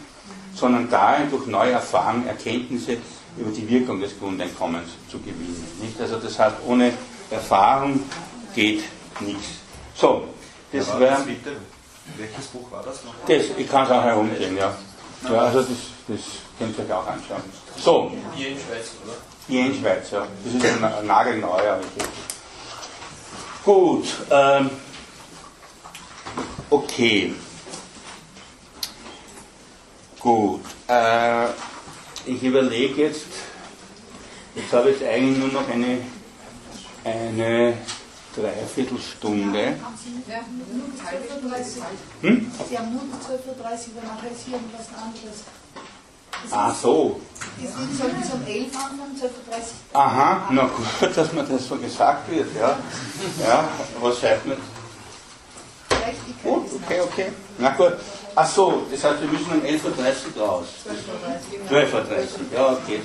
[0.55, 2.99] sondern darin, durch neue Erfahrungen, Erkenntnisse
[3.37, 5.67] über die Wirkung des Grundeinkommens zu gewinnen.
[5.81, 6.01] Nicht?
[6.01, 6.93] Also das heißt, ohne
[7.31, 8.01] Erfahrung
[8.55, 8.85] geht
[9.21, 9.59] nichts.
[9.95, 10.29] So,
[10.73, 11.01] das war.
[11.01, 11.57] Das bitte?
[12.17, 13.15] Welches Buch war das noch?
[13.27, 14.75] Das, ich kann es auch herumgehen, ja.
[15.29, 15.69] ja also das,
[16.07, 16.21] das
[16.59, 17.43] könnt ihr euch auch anschauen.
[17.77, 18.13] So.
[18.35, 19.17] Hier in Schweiz, oder?
[19.49, 20.27] Hier in Schweiz, ja.
[20.45, 21.81] Das ist ein nagelneuer.
[23.65, 24.07] Gut.
[24.31, 24.71] Ähm,
[26.71, 27.35] okay.
[30.21, 30.61] Gut.
[30.87, 31.47] Äh,
[32.27, 33.27] ich überlege jetzt,
[34.55, 35.99] jetzt habe ich eigentlich nur noch eine,
[37.05, 37.77] eine
[38.35, 39.77] Dreiviertelstunde.
[42.23, 42.53] Hm?
[42.69, 43.63] Sie haben nur 12.30 Uhr,
[43.97, 45.45] weil nachher ist hier was anderes.
[46.51, 47.21] Ah, so.
[47.59, 50.01] Die sollten zum 11 anfangen, 12.30 Uhr.
[50.01, 52.79] Aha, na gut, dass mir das so gesagt wird, ja.
[53.41, 53.69] Ja,
[54.01, 54.59] was schreibt man?
[56.43, 57.33] Gut, okay, okay.
[57.59, 57.95] Na gut.
[58.35, 60.67] Ach so, das heißt, wir müssen um 11.30 Uhr raus.
[61.71, 61.99] 12.30 Uhr.
[62.01, 62.19] 12.30 Uhr,
[62.55, 63.01] ja, okay.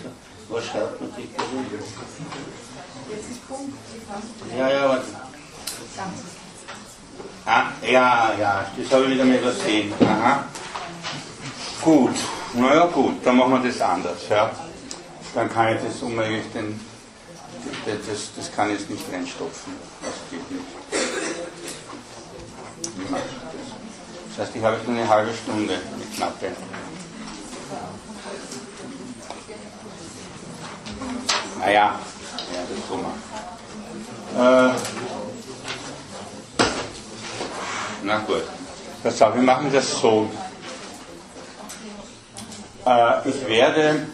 [0.49, 1.43] Was schreibt man sich da
[3.09, 3.73] Jetzt ist Punkt.
[4.57, 5.05] Ja, ja, warte.
[7.45, 9.93] Ah, ja, ja, das habe ich wieder mal übersehen.
[10.01, 10.45] Aha.
[11.81, 12.15] Gut,
[12.53, 14.29] naja gut, dann machen wir das anders.
[14.29, 14.51] Ja.
[15.33, 16.79] Dann kann ich das unmöglich, den,
[17.85, 19.73] das, das kann ich jetzt nicht reinstopfen.
[20.01, 20.65] Das geht nicht.
[22.97, 23.71] Wie mache ich das?
[24.31, 26.51] Das heißt, ich habe jetzt eine halbe Stunde, eine knappe.
[31.59, 31.99] Naja,
[32.53, 33.21] ja, das so machen.
[34.37, 34.73] Äh,
[38.03, 38.43] na gut.
[39.03, 40.29] Pass auf, wir machen das so.
[42.85, 44.07] Äh, ich, werde,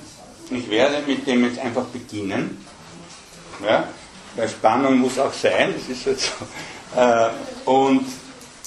[0.49, 2.65] ich werde mit dem jetzt einfach beginnen.
[3.63, 3.88] Ja?
[4.36, 6.99] Weil Spannung muss auch sein, das ist jetzt so.
[6.99, 7.30] Äh,
[7.65, 8.07] und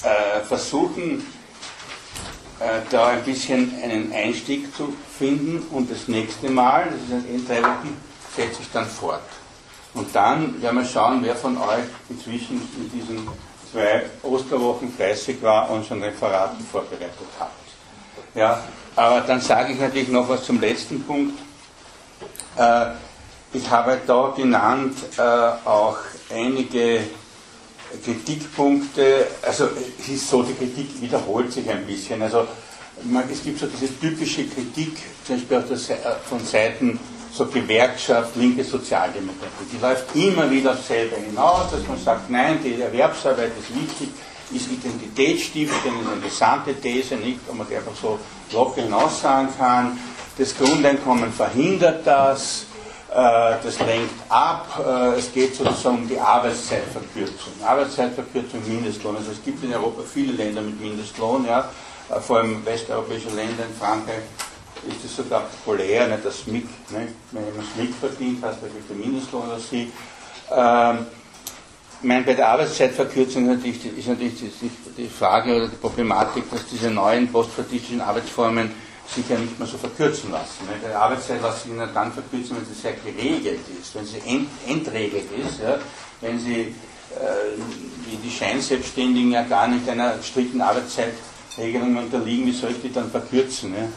[0.02, 1.26] äh, versuchen,
[2.90, 7.62] da ein bisschen einen Einstieg zu finden und das nächste Mal, das ist in drei
[7.62, 7.96] Wochen,
[8.36, 9.22] setze ich dann fort.
[9.94, 13.28] Und dann werden wir schauen, wer von euch inzwischen in diesen
[13.72, 17.50] zwei Osterwochen fleißig war und schon Referaten vorbereitet hat.
[18.34, 18.62] Ja,
[18.94, 21.38] aber dann sage ich natürlich noch was zum letzten Punkt.
[22.56, 22.86] Äh,
[23.52, 25.98] ich habe da genannt äh, auch
[26.32, 27.00] einige
[28.04, 29.68] Kritikpunkte, also
[29.98, 32.22] es ist so, die Kritik wiederholt sich ein bisschen.
[32.22, 32.46] Also
[33.30, 36.98] es gibt so diese typische Kritik, zum Beispiel der, äh, von Seiten
[37.32, 39.64] so Gewerkschaft, linke Sozialdemokratie.
[39.72, 44.08] Die läuft immer wieder selber hinaus, dass man sagt, nein, die Erwerbsarbeit ist wichtig,
[44.52, 48.18] ist identitätsstiftend, ist eine gesamte These, nicht, wo man die einfach so
[48.52, 49.98] locker hinaus sagen kann.
[50.36, 52.66] Das Grundeinkommen verhindert das,
[53.14, 57.52] das lenkt ab, äh, es geht sozusagen um die Arbeitszeitverkürzung.
[57.64, 59.16] Arbeitszeitverkürzung, Mindestlohn.
[59.16, 61.68] Also es gibt in Europa viele Länder mit Mindestlohn, ja,
[62.08, 64.22] äh, vor allem westeuropäische Länder, in Frankreich
[64.88, 67.08] ist es sogar populär, nicht das MIG, nicht?
[67.32, 69.92] wenn jemand MIG verdient dann kriegt der Mindestlohn oder sie.
[70.50, 71.06] Ähm,
[72.02, 76.90] meine, bei der Arbeitszeitverkürzung natürlich, ist natürlich die, die Frage oder die Problematik, dass diese
[76.90, 78.70] neuen postfaktischen Arbeitsformen
[79.14, 80.68] sich ja nicht mehr so verkürzen lassen.
[80.82, 85.28] Die Arbeitszeit lässt sich dann verkürzen, wenn sie sehr geregelt ist, wenn sie ent, entregelt
[85.32, 85.78] ist, ja,
[86.20, 86.74] wenn sie
[87.16, 87.58] äh,
[88.06, 93.10] wie die Scheinselbstständigen ja gar nicht einer strikten Arbeitszeitregelung unterliegen, wie soll ich die dann
[93.10, 93.74] verkürzen?
[93.74, 93.88] Ja?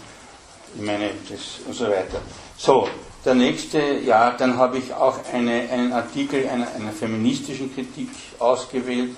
[0.76, 2.20] Ich meine, das und so weiter.
[2.57, 2.88] So,
[3.24, 8.09] der nächste, ja, dann habe ich auch eine, einen Artikel einer, einer, feministischen Kritik
[8.39, 9.16] ausgewählt.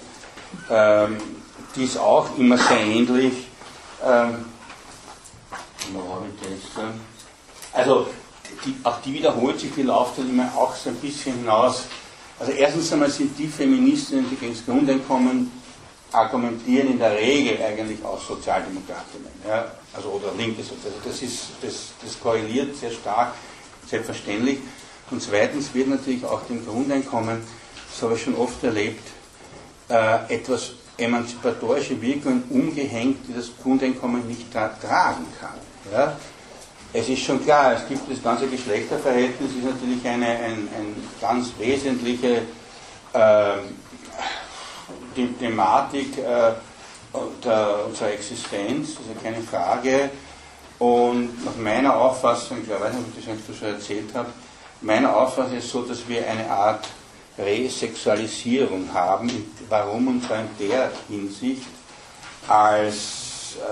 [0.70, 1.18] Ähm,
[1.76, 3.48] die ist auch immer sehr ähnlich.
[4.06, 4.46] Ähm,
[7.74, 8.08] also
[8.66, 11.84] die, auch die wiederholt sich, die immer auch so ein bisschen hinaus.
[12.40, 15.52] Also erstens einmal sind die Feministinnen, die gegen das Grundeinkommen
[16.12, 21.04] argumentieren, in der Regel eigentlich auch Sozialdemokratinnen, ja, also oder linke Sozialdemokratinnen.
[21.06, 23.34] Also das, ist, das, das korreliert sehr stark,
[23.88, 24.60] selbstverständlich.
[25.12, 27.42] Und zweitens wird natürlich auch dem Grundeinkommen,
[27.92, 29.04] das habe ich schon oft erlebt,
[29.90, 35.60] äh, etwas emanzipatorische Wirkung umgehängt, die das Grundeinkommen nicht tragen kann.
[35.92, 36.18] Ja?
[36.94, 41.52] Es ist schon klar, es gibt das ganze Geschlechterverhältnis, ist natürlich eine ein, ein ganz
[41.60, 42.44] wesentliche
[43.14, 43.58] äh,
[45.40, 46.54] Thematik äh,
[47.44, 50.10] der, unserer Existenz, ist ja keine Frage.
[50.80, 54.30] Und nach meiner Auffassung, ich weiß nicht, ob ich das schon erzählt habe,
[54.82, 56.86] meiner Auffassung ist so, dass wir eine Art
[57.38, 59.30] Resexualisierung haben.
[59.70, 61.68] Warum und zwar in der Hinsicht,
[62.48, 63.25] als,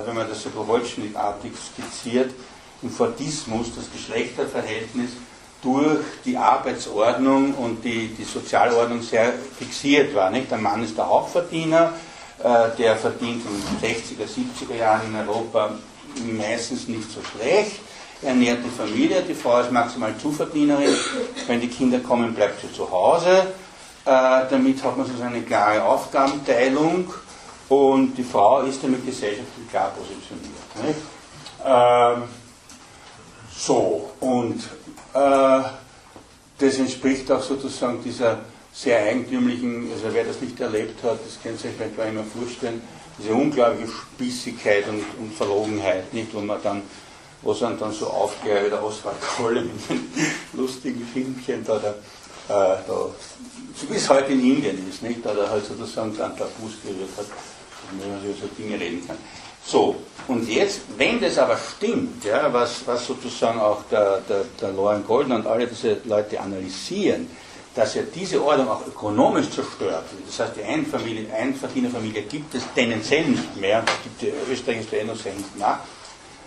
[0.06, 2.32] wenn man das so holzschnittartig skizziert,
[2.82, 5.12] im Fordismus das Geschlechterverhältnis
[5.62, 10.30] durch die Arbeitsordnung und die, die Sozialordnung sehr fixiert war.
[10.30, 10.52] Nicht?
[10.52, 11.94] Der Mann ist der Hauptverdiener,
[12.44, 15.72] äh, der verdient in den 60er, 70er Jahren in Europa
[16.38, 17.80] meistens nicht so schlecht,
[18.22, 20.96] ernährt die Familie, die Frau ist maximal Zuverdienerin,
[21.48, 23.48] wenn die Kinder kommen, bleibt sie zu Hause.
[24.06, 27.14] Äh, damit hat man so eine klare Aufgabenteilung
[27.70, 30.98] und die Frau ist damit gesellschaftlich klar positioniert.
[31.66, 32.24] Ähm,
[33.56, 34.60] so, und
[35.14, 35.64] äh,
[36.58, 38.40] das entspricht auch sozusagen dieser
[38.74, 42.82] sehr eigentümlichen, also wer das nicht erlebt hat, das kann sich vielleicht gar immer vorstellen,
[43.20, 46.82] diese unglaubliche Spießigkeit und, und Verlogenheit, nicht, wo man dann,
[47.44, 50.12] wo es dann, so aufklärt, wie der Oswald Kolle mit den
[50.54, 53.10] lustigen Filmchen da, da, äh, da
[53.76, 57.10] so wie es heute in Indien ist, nicht, da er halt sozusagen dann Tabus gerührt
[57.18, 57.26] hat,
[58.00, 59.18] wo man über so Dinge reden kann.
[59.66, 59.96] So,
[60.28, 65.06] und jetzt, wenn das aber stimmt, ja, was, was sozusagen auch der, der, der Lauren
[65.06, 67.30] Golden und alle diese Leute analysieren,
[67.76, 70.28] dass ja diese Ordnung auch ökonomisch zerstört wird.
[70.28, 75.60] Das heißt, die Einfamilie, Einverdienerfamilie gibt es tendenziell nicht mehr, gibt die österreichische sehr hinten
[75.60, 75.80] nach.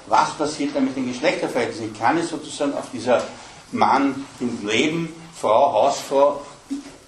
[0.06, 1.92] Was passiert dann mit den Geschlechterverhältnissen?
[1.92, 3.24] Ich kann es sozusagen auf dieser
[3.72, 6.42] Mann im Leben, Frau, Hausfrau,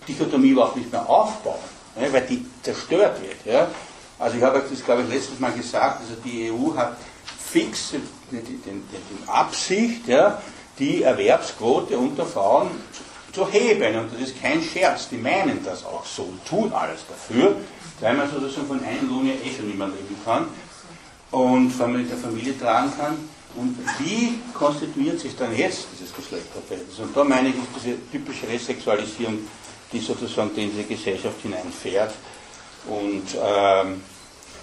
[0.08, 1.60] Dichotomie überhaupt nicht mehr aufbauen,
[2.00, 3.36] ja, weil die zerstört wird.
[3.44, 3.68] Ja.
[4.18, 6.96] Also ich habe das, glaube ich, letztes Mal gesagt, also die EU hat
[7.50, 7.94] fix
[8.30, 8.60] die,
[9.26, 10.40] Absicht, ja,
[10.78, 12.70] die Erwerbsquote unter Frauen
[13.32, 13.96] zu heben.
[13.96, 17.56] Und das ist kein Scherz, die meinen das auch so, tun alles dafür,
[18.00, 20.46] weil man sozusagen von einem Lohn ja eh schon nicht mehr leben kann
[21.30, 23.16] und vor allem mit der Familie tragen kann.
[23.56, 26.98] Und wie konstituiert sich dann jetzt dieses Geschlechterverhältnis?
[26.98, 29.38] Und da meine ich, ist diese typische Resexualisierung,
[29.92, 32.12] die sozusagen in diese Gesellschaft hineinfährt.
[32.86, 34.02] Und ähm,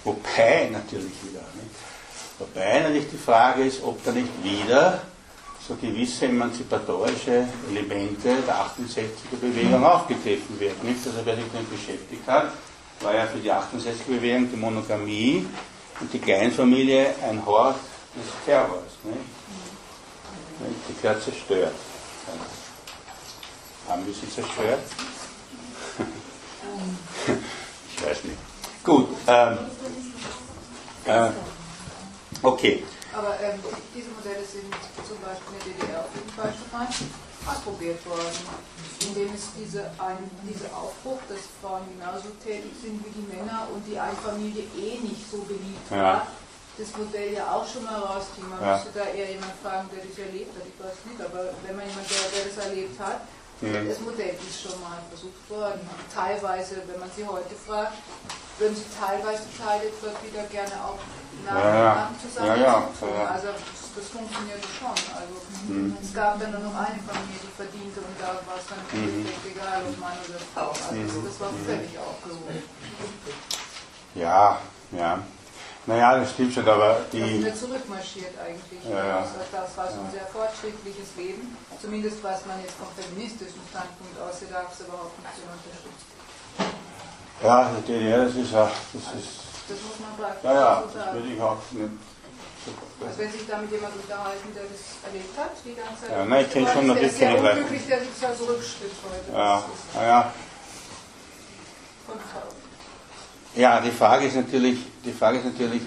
[0.04, 1.74] wobei natürlich wieder, nicht?
[2.38, 5.02] wobei natürlich die Frage ist, ob da nicht wieder
[5.66, 10.78] so gewisse emanzipatorische Elemente der 68er Bewegung aufgegriffen werden.
[10.82, 11.04] Nicht?
[11.04, 12.52] Also wer sich damit beschäftigt hat,
[13.00, 15.46] war ja für die 68er Bewegung die Monogamie
[16.00, 17.76] und die Kleinfamilie ein Hort
[18.14, 18.92] des Terrors.
[19.02, 19.20] Nicht?
[20.88, 21.74] Die gehört zerstört.
[23.88, 24.80] Haben wir sie zerstört?
[27.96, 28.38] Ich weiß nicht.
[28.84, 29.08] Gut.
[29.26, 29.58] Ähm,
[31.06, 31.30] äh,
[32.42, 32.84] okay.
[33.12, 33.58] Aber ähm,
[33.94, 34.68] diese Modelle sind
[35.08, 36.86] zum Beispiel in der DDR auf jeden Fall schon mal
[37.46, 38.36] ausprobiert worden,
[39.08, 43.86] indem es diese, ein, diese Aufbruch, dass Frauen genauso tätig sind wie die Männer und
[43.86, 45.96] die Einfamilie eh nicht so beliebt ja.
[45.96, 46.26] war,
[46.76, 48.50] das Modell ja auch schon mal rausziehen.
[48.50, 48.76] Man ja.
[48.76, 51.88] müsste da eher jemand fragen, der das erlebt hat, ich weiß nicht, aber wenn man
[51.88, 53.20] jemand, der, der das erlebt hat,
[53.60, 53.88] mhm.
[53.88, 55.80] das Modell ist schon mal versucht worden.
[56.12, 57.96] Teilweise, wenn man sie heute fragt,
[58.58, 60.98] würden sie teilweise Teile dort wieder gerne auch
[61.44, 62.10] nach ja, ja.
[62.20, 62.46] zusammen.
[62.48, 64.96] Ja, ja, Also das, das funktionierte schon.
[65.12, 65.36] Also
[65.68, 65.96] mhm.
[66.00, 69.26] es gab dann nur noch eine Familie, die verdiente und da war es dann mhm.
[69.44, 70.70] egal, ob Mann oder Frau.
[70.70, 71.26] Also mhm.
[71.26, 72.62] das war völlig aufgehoben.
[74.14, 74.60] Ja,
[74.92, 75.20] ja.
[75.86, 77.20] Naja, das stimmt schon, aber die.
[77.20, 78.82] Da sind wir zurückmarschiert eigentlich.
[78.90, 79.18] Ja, ja.
[79.22, 81.56] Das, das war schon ein sehr fortschrittliches Leben.
[81.80, 86.10] Zumindest was man jetzt vom feministischen Standpunkt aus, da gab es überhaupt nicht zu unterstützen.
[87.42, 88.66] Ja, die DDR, das ist ja.
[88.66, 89.30] Das, ist,
[89.70, 91.94] das muss man praktisch Ja, ja, das würde ich auch nicht.
[92.98, 96.10] Also wenn sich damit jemand unterhalten, der das erlebt hat, die ganze Zeit.
[96.10, 97.62] Ja, nein, ich kenne schon natürlich keine Leute.
[97.62, 99.30] unglücklich, der sich da so rückschritt heute.
[99.30, 99.62] Ja,
[100.02, 100.32] ja.
[103.56, 105.82] Ja, die Frage ist natürlich, die Frage ist natürlich,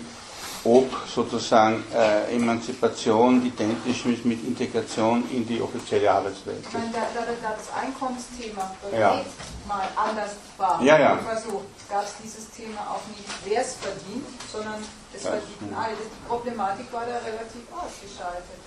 [0.63, 6.65] ob sozusagen äh, Emanzipation identisch ist mit Integration in die offizielle Arbeitswelt.
[6.67, 9.21] Ich meine, da, da, da das Einkommensthema Ja.
[9.67, 11.17] mal anders war, Ja, ja.
[11.45, 14.83] so, gab es dieses Thema auch nicht, wer es verdient, sondern
[15.15, 15.95] es verdienten alle.
[15.95, 18.59] Die Problematik war da relativ ausgeschaltet.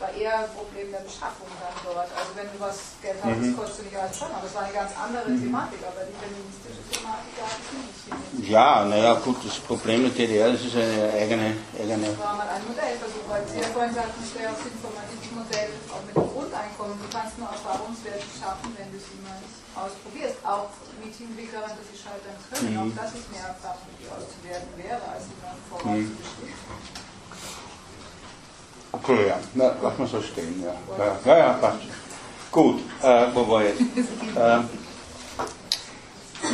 [0.00, 2.08] War eher ein Problem der Beschaffung dann dort.
[2.16, 3.52] Also wenn du was Geld hast, Mhm.
[3.56, 6.80] kostet du nicht alles schon, aber es war eine ganz andere Thematik, aber die feministische
[6.88, 8.48] Thematik gab es nicht.
[8.48, 12.48] Ja, naja, gut, das Problem der DDR, das ist eine eigene, eigene Das war mal
[12.48, 16.26] ein Modellversuch, weil Sie ja vorhin sagten, es wäre das informatives Modell auch mit dem
[16.32, 16.96] Grundeinkommen.
[16.96, 19.36] Du kannst nur Erfahrungswerte schaffen, wenn du sie mal
[19.84, 20.40] ausprobierst.
[20.48, 22.72] Auch mit Hinblick daran, dass sie scheitern können.
[22.72, 22.80] Mhm.
[22.88, 26.56] Auch das ist mehr Erfahrung, die auszuwerten wäre, als sie dann vorauszubestehen.
[28.92, 29.38] Okay, ja.
[29.54, 30.74] Na, lass mal so stehen, ja.
[30.98, 31.78] Ja, ja, ja passt.
[32.50, 33.80] Gut, äh, wo war ich jetzt?
[34.36, 34.58] Äh,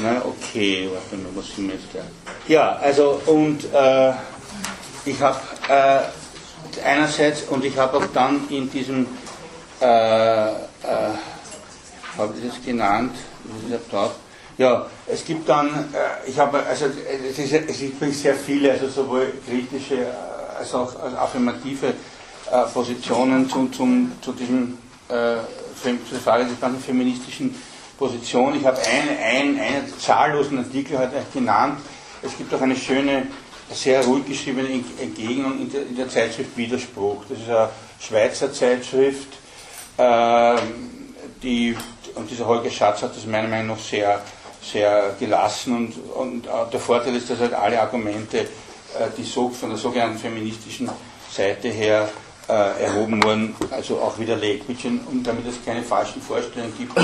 [0.03, 1.87] na, okay, warte mal, was sind wir jetzt?
[2.47, 4.13] Ja, also, und äh,
[5.07, 6.01] ich habe äh,
[6.85, 9.07] einerseits, und ich habe auch dann in diesem,
[9.81, 10.53] äh, äh,
[12.19, 13.17] habe ich das genannt,
[13.69, 14.13] ich drauf,
[14.59, 15.95] ja, es gibt dann,
[16.27, 20.07] ich habe, also es, ist, es gibt sehr viele, also sowohl kritische
[20.59, 21.93] als auch als affirmative
[22.51, 24.79] äh, Positionen zu, zum, zu diesem,
[25.09, 25.37] äh,
[25.83, 27.55] zur Frage der ganzen feministischen
[27.99, 28.57] Position.
[28.57, 31.79] Ich habe eine, ein, einen zahllosen Artikel heute genannt.
[32.23, 33.27] Es gibt auch eine schöne,
[33.73, 34.69] sehr ruhig geschriebene
[35.01, 37.25] Entgegnung in der, in der Zeitschrift Widerspruch.
[37.29, 37.69] Das ist eine
[38.01, 39.29] Schweizer Zeitschrift,
[39.99, 40.59] ähm,
[41.43, 41.77] die,
[42.15, 44.21] und dieser Holger Schatz hat das meiner Meinung nach sehr,
[44.63, 48.47] sehr gelassen und, und äh, der Vorteil ist, dass halt alle Argumente, äh,
[49.17, 50.91] die so von der sogenannten feministischen
[51.31, 52.09] Seite her
[52.49, 54.69] äh, erhoben wurden, also auch widerlegt.
[54.69, 56.95] Und damit es keine falschen Vorstellungen gibt,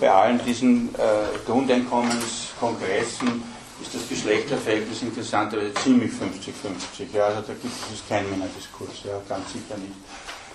[0.00, 3.42] bei allen diesen äh, Grundeinkommenskongressen
[3.82, 7.14] ist das Geschlechterverhältnis interessanterweise ziemlich 50-50.
[7.14, 9.94] Ja, also da gibt es keinen Männerdiskurs, ja, ganz sicher nicht.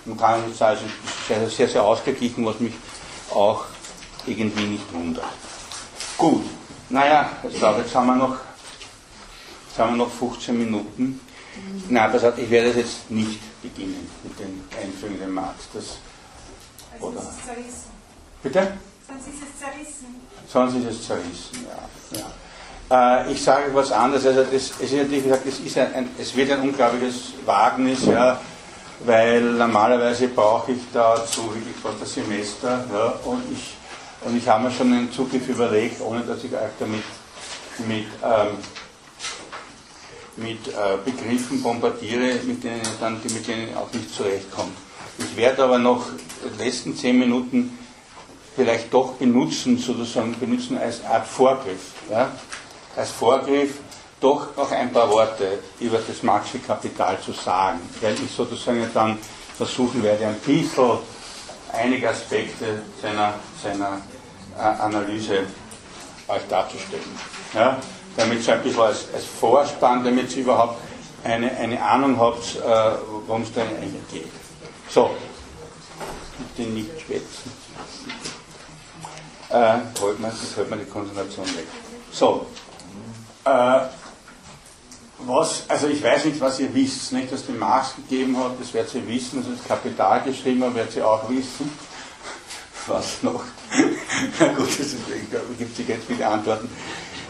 [0.04, 2.72] Man kann es ist sehr, sehr ausgeglichen, was mich
[3.30, 3.64] auch
[4.26, 5.24] irgendwie nicht wundert.
[6.16, 6.44] Gut,
[6.88, 8.36] naja, ich glaube, jetzt haben wir noch,
[9.68, 11.20] jetzt haben wir noch 15 Minuten.
[11.88, 15.64] Nein, pass auf, ich werde jetzt nicht beginnen mit den Einführungen in den Marx.
[15.74, 15.98] Das,
[16.92, 17.90] Also oder, es ist zerrissen.
[18.42, 18.72] bitte?
[19.08, 20.20] Sonst ist es zerrissen.
[20.48, 21.66] Sonst ist es zerrissen,
[22.12, 22.18] ja.
[22.18, 22.26] ja.
[22.90, 24.26] Äh, ich sage was anderes.
[24.26, 28.06] Also das, es, ist natürlich gesagt, es, ist ein, ein, es wird ein unglaubliches Wagnis,
[28.06, 28.40] ja,
[29.04, 32.84] weil normalerweise brauche ich dazu wirklich fast ein Semester.
[32.92, 33.76] Ja, und, ich,
[34.22, 37.04] und ich habe mir schon einen Zugriff überlegt, ohne dass ich euch damit
[37.86, 38.58] mit, ähm,
[40.36, 44.72] mit äh, Begriffen bombardiere, mit denen, dann, mit denen ich auch nicht zurechtkomme.
[45.18, 46.06] Ich werde aber noch
[46.58, 47.78] die letzten zehn Minuten
[48.56, 51.92] vielleicht doch benutzen, sozusagen benutzen als Art Vorgriff.
[52.10, 52.30] Ja?
[52.96, 53.74] Als Vorgriff
[54.20, 59.18] doch noch ein paar Worte über das Marxische Kapital zu sagen, weil ich sozusagen dann
[59.56, 60.98] versuchen werde, ein bisschen
[61.72, 64.00] einige Aspekte seiner, seiner
[64.58, 65.44] äh, Analyse
[66.28, 67.18] euch darzustellen.
[67.54, 67.78] Ja?
[68.20, 70.78] Damit so ein bisschen als, als Vorspann, damit ihr überhaupt
[71.24, 72.60] eine, eine Ahnung habt, äh,
[73.26, 74.32] worum es da eigentlich geht.
[74.90, 75.10] So,
[76.56, 77.50] bitte nicht schwätzen.
[79.48, 81.66] Äh, holt man, das hält man die Konzentration weg.
[82.12, 82.46] So,
[83.44, 83.80] äh,
[85.20, 88.74] was, also ich weiß nicht, was ihr wisst, nicht, dass die Marx gegeben hat, das
[88.74, 91.70] werdet ihr wissen, dass das Kapital geschrieben hat, werdet ihr auch wissen.
[92.86, 93.44] Was noch?
[94.40, 94.68] Na gut,
[95.30, 96.70] da gibt es jetzt viele Antworten.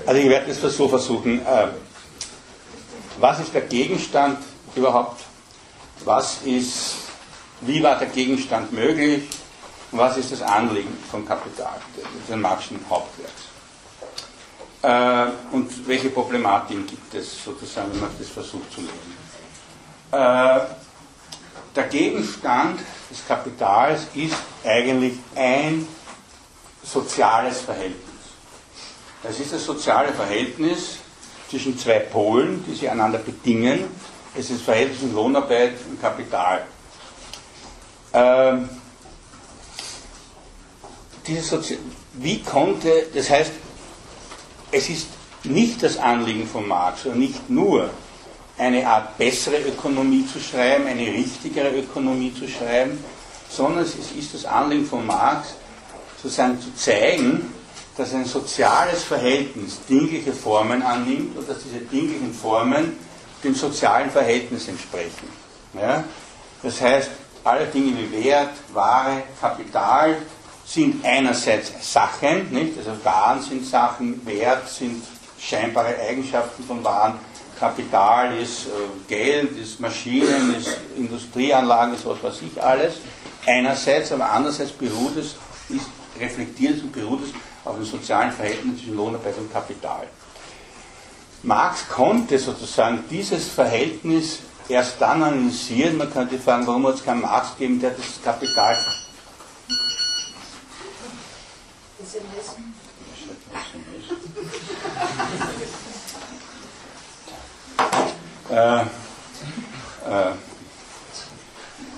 [0.06, 1.44] Also ich werde das so versuchen.
[1.44, 1.68] Äh,
[3.18, 4.38] was ist der Gegenstand
[4.74, 5.20] überhaupt?
[6.04, 6.94] Was ist,
[7.60, 9.24] wie war der Gegenstand möglich?
[9.92, 11.76] Was ist das Anliegen von Kapital,
[12.28, 13.50] des Marxischen Hauptwerks?
[14.82, 19.16] Äh, und welche Problematiken gibt es sozusagen, wenn man das versucht zu lesen?
[20.12, 20.60] Äh,
[21.76, 22.80] der Gegenstand
[23.10, 25.86] des Kapitals ist eigentlich ein
[26.82, 28.09] soziales Verhältnis.
[29.22, 30.96] Es ist das soziale Verhältnis
[31.50, 33.84] zwischen zwei Polen, die sich einander bedingen.
[34.34, 36.64] Es ist das Verhältnis zwischen Lohnarbeit und Kapital.
[38.12, 38.68] Ähm,
[42.14, 43.52] wie konnte, das heißt,
[44.72, 45.06] es ist
[45.44, 47.90] nicht das Anliegen von Marx oder nicht nur
[48.58, 53.02] eine Art bessere Ökonomie zu schreiben, eine richtigere Ökonomie zu schreiben,
[53.48, 55.54] sondern es ist das Anliegen von Marx,
[56.22, 57.52] sozusagen zu zeigen,
[58.00, 62.96] dass ein soziales Verhältnis dingliche Formen annimmt und dass diese dinglichen Formen
[63.44, 65.28] den sozialen Verhältnissen entsprechen.
[65.74, 66.02] Ja?
[66.62, 67.10] Das heißt,
[67.44, 70.16] alle Dinge wie Wert, Ware, Kapital
[70.64, 72.78] sind einerseits Sachen, nicht?
[72.78, 75.02] also Waren sind Sachen, Wert sind
[75.38, 77.18] scheinbare Eigenschaften von Waren,
[77.58, 78.70] Kapital ist äh,
[79.08, 82.94] Geld, ist Maschinen, ist Industrieanlagen, ist was weiß ich alles.
[83.46, 85.34] Einerseits, aber andererseits beruht es,
[85.68, 85.86] ist
[86.18, 87.30] reflektiert und beruht es
[87.64, 90.06] auf den sozialen Verhältnissen zwischen Lohnarbeit und Kapital.
[91.42, 95.96] Marx konnte sozusagen dieses Verhältnis erst dann analysieren.
[95.96, 98.78] Man könnte fragen, warum hat es keinen Marx gegeben, der das Kapital.
[108.50, 110.32] Äh, äh,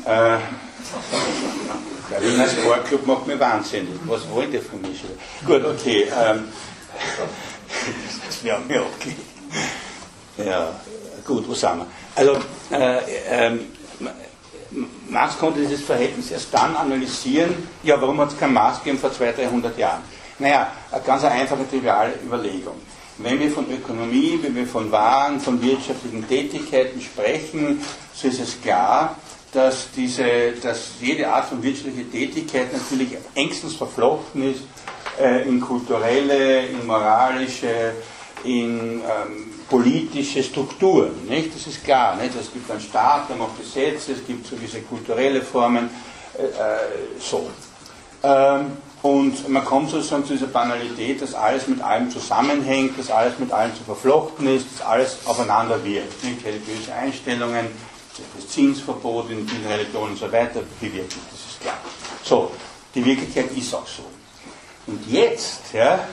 [0.04, 0.38] äh,
[2.10, 3.94] der Wiener Sportclub macht mir wahnsinnig.
[4.06, 5.10] Was wollt ihr von mir schon?
[5.46, 6.04] Gut, okay.
[6.04, 6.48] Ähm,
[8.26, 9.16] das wäre mir okay.
[10.38, 10.72] Ja,
[11.24, 11.86] gut, wo sind wir?
[12.14, 12.36] Also,
[12.70, 12.98] äh,
[13.28, 13.60] ähm,
[15.08, 19.12] Marx konnte dieses Verhältnis erst dann analysieren, ja, warum hat es kein Marx gegeben vor
[19.12, 20.02] 200, 300 Jahren?
[20.38, 22.74] Naja, eine ganz einfache, triviale Überlegung.
[23.18, 28.60] Wenn wir von Ökonomie, wenn wir von Waren, von wirtschaftlichen Tätigkeiten sprechen, so ist es
[28.62, 29.16] klar,
[29.52, 34.62] dass, diese, dass jede Art von wirtschaftlicher Tätigkeit natürlich engstens verflochten ist
[35.20, 37.92] äh, in kulturelle, in moralische,
[38.44, 41.12] in ähm, politische Strukturen.
[41.28, 41.54] Nicht?
[41.54, 42.16] Das ist klar.
[42.16, 42.34] Nicht?
[42.34, 45.90] Es gibt einen Staat, der macht Gesetze, es gibt so diese kulturelle Formen.
[46.38, 46.78] Äh, äh,
[47.20, 47.50] so.
[48.22, 48.72] Ähm,
[49.02, 53.52] und man kommt sozusagen zu dieser Banalität, dass alles mit allem zusammenhängt, dass alles mit
[53.52, 56.24] allem zu verflochten ist, dass alles aufeinander wirkt.
[56.24, 56.44] Nicht?
[56.44, 57.66] Religiöse Einstellungen,
[58.48, 61.14] Zinsverbot in vielen Religionen und so weiter bewirkt.
[61.30, 61.78] Das ist klar.
[62.22, 62.50] So,
[62.94, 64.04] die Wirklichkeit ist auch so.
[64.86, 66.06] Und jetzt ja,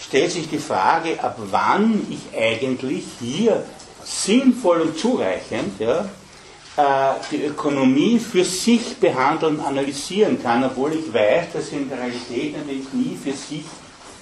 [0.00, 3.64] stellt sich die Frage, ab wann ich eigentlich hier
[4.04, 6.08] sinnvoll und zureichend ja,
[6.76, 11.98] äh, die Ökonomie für sich behandeln analysieren kann, obwohl ich weiß, dass sie in der
[11.98, 13.64] Realität natürlich nie für sich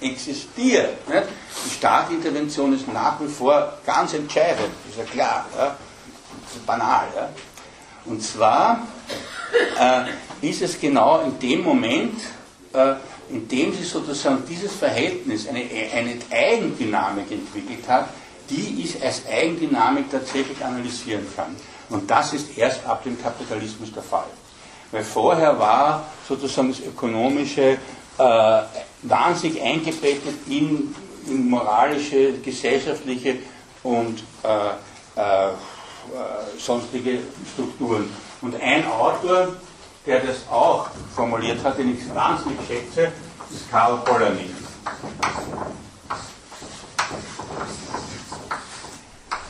[0.01, 0.97] existiert.
[1.07, 5.75] Die Staatintervention ist nach wie vor ganz entscheidend, ist ja klar, ja?
[6.65, 7.05] Banal.
[7.15, 7.29] Ja?
[8.05, 8.87] Und zwar
[9.79, 12.19] äh, ist es genau in dem Moment,
[12.73, 12.93] äh,
[13.29, 18.09] in dem sich sozusagen dieses Verhältnis eine, eine Eigendynamik entwickelt hat,
[18.49, 21.55] die ich als Eigendynamik tatsächlich analysieren kann.
[21.89, 24.27] Und das ist erst ab dem Kapitalismus der Fall.
[24.91, 27.77] Weil vorher war sozusagen das Ökonomische
[28.17, 28.61] äh,
[29.03, 30.95] wahnsinnig eingebettet in,
[31.27, 33.37] in, moralische, gesellschaftliche
[33.83, 35.51] und äh, äh,
[36.57, 37.19] sonstige
[37.53, 38.09] Strukturen.
[38.41, 39.55] Und ein Autor,
[40.05, 43.11] der das auch formuliert hat, den ich wahnsinnig schätze,
[43.51, 44.49] ist Karl Polanyi.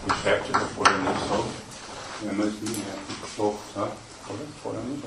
[0.05, 1.43] Wie schreibt sich der Polanyi so?
[2.21, 2.85] Wenn man es mehr
[3.21, 3.91] gebraucht hat,
[4.29, 4.45] oder?
[4.63, 5.01] Polanyi.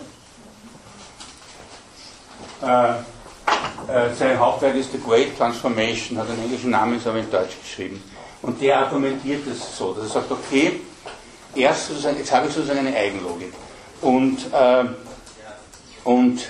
[2.63, 3.01] Äh,
[3.89, 7.59] äh, sein Hauptwerk ist The Great Transformation, hat einen englischen Namen, ist aber in Deutsch
[7.61, 8.03] geschrieben.
[8.43, 10.81] Und der argumentiert es so, dass er sagt, okay,
[11.55, 13.53] erst sozusagen, jetzt habe ich sozusagen eine Eigenlogik.
[14.01, 14.85] Und, äh,
[16.05, 16.41] und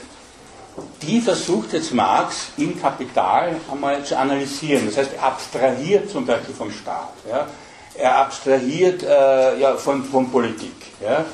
[1.02, 4.86] die versucht jetzt Marx im Kapital einmal zu analysieren.
[4.86, 7.12] Das heißt, er abstrahiert zum Beispiel vom Staat.
[7.28, 7.46] Ja?
[7.94, 10.74] Er abstrahiert äh, ja, von, von Politik.
[11.02, 11.24] Ja?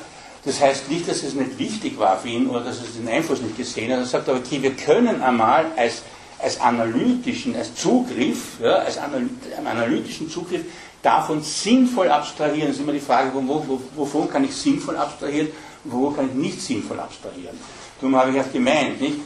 [0.43, 3.41] Das heißt nicht, dass es nicht wichtig war für ihn oder dass er den Einfluss
[3.41, 3.99] nicht gesehen hat.
[3.99, 6.03] Er sagt aber, okay, wir können einmal als,
[6.39, 10.61] als analytischen, als Zugriff, ja, als analytischen Zugriff
[11.01, 12.67] davon sinnvoll abstrahieren.
[12.67, 15.49] Das ist immer die Frage, wo, wo, wovon kann ich sinnvoll abstrahieren
[15.83, 17.57] und wo kann ich nicht sinnvoll abstrahieren.
[17.99, 19.19] Darum habe ich auch gemeint, nicht?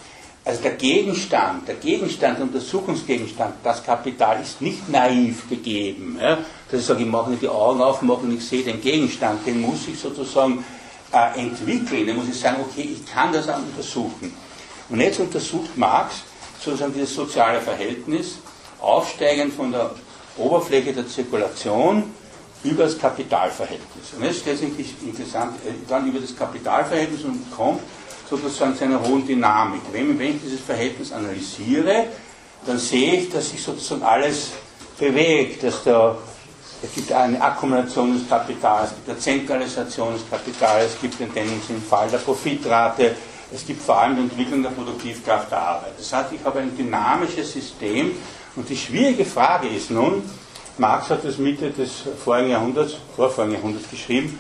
[0.43, 6.17] Also der Gegenstand, der Gegenstand, der Untersuchungsgegenstand, das Kapital ist nicht naiv gegeben.
[6.19, 6.39] Ja?
[6.69, 9.45] Dass ich sage, ich mache nicht die Augen auf, mache und ich sehe den Gegenstand,
[9.45, 10.65] den muss ich sozusagen
[11.13, 14.33] äh, entwickeln, den muss ich sagen, okay, ich kann das auch untersuchen.
[14.89, 16.23] Und jetzt untersucht Marx
[16.59, 18.39] sozusagen dieses soziale Verhältnis,
[18.79, 19.91] aufsteigend von der
[20.37, 22.03] Oberfläche der Zirkulation
[22.63, 24.13] über das Kapitalverhältnis.
[24.15, 24.69] Und jetzt stellt sich
[25.03, 27.81] interessant, äh, dann über das Kapitalverhältnis und kommt
[28.29, 29.81] sozusagen zu einer hohen Dynamik.
[29.91, 32.05] Wenn, wenn ich dieses Verhältnis analysiere,
[32.65, 34.51] dann sehe ich, dass sich sozusagen alles
[34.97, 36.17] bewegt, dass da
[36.83, 41.31] es gibt eine Akkumulation des Kapitals, es gibt eine Zentralisation des Kapitals, es gibt den
[41.31, 43.15] tendenziellen Fall der Profitrate,
[43.53, 45.93] es gibt vor allem die Entwicklung der Produktivkraft der Arbeit.
[45.99, 48.13] Das heißt, ich habe ein dynamisches System
[48.55, 50.23] und die schwierige Frage ist nun,
[50.77, 51.91] Marx hat das Mitte des
[52.23, 54.39] vorigen Jahrhunderts, vorvorigen Jahrhunderts geschrieben,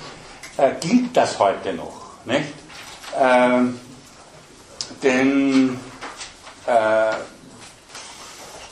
[0.57, 1.93] äh, gilt das heute noch?
[2.25, 2.53] Nicht?
[3.19, 3.79] Ähm,
[5.03, 5.79] denn
[6.65, 7.11] äh,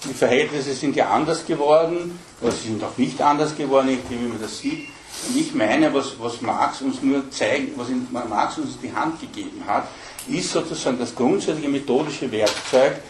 [0.05, 4.41] die Verhältnisse sind ja anders geworden, oder sie sind auch nicht anders geworden, wie man
[4.41, 4.87] das sieht.
[5.27, 9.63] Und ich meine, was, was Marx uns nur zeigt, was Marx uns die Hand gegeben
[9.67, 9.87] hat,
[10.27, 13.01] ist sozusagen das grundsätzliche methodische Werkzeug,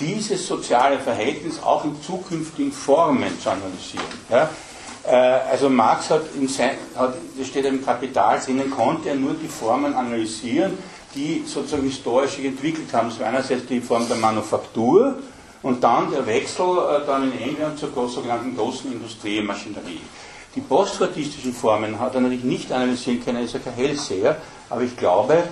[0.00, 4.04] dieses soziale Verhältnis auch in zukünftigen Formen zu analysieren.
[4.30, 4.50] Ja?
[5.06, 9.34] Äh, also Marx hat, in sein, hat, das steht im Kapital drinnen, konnte er nur
[9.34, 10.78] die Formen analysieren,
[11.14, 13.10] die sozusagen historisch sich entwickelt haben.
[13.10, 15.18] Das war einerseits die Form der Manufaktur
[15.62, 20.00] und dann der Wechsel äh, dann in England zur sogenannten großen Industriemaschinerie.
[20.54, 24.36] Die postfortistischen Formen hat er natürlich nicht analysieren können, er ist ja kein Hellseher,
[24.70, 25.42] aber ich glaube,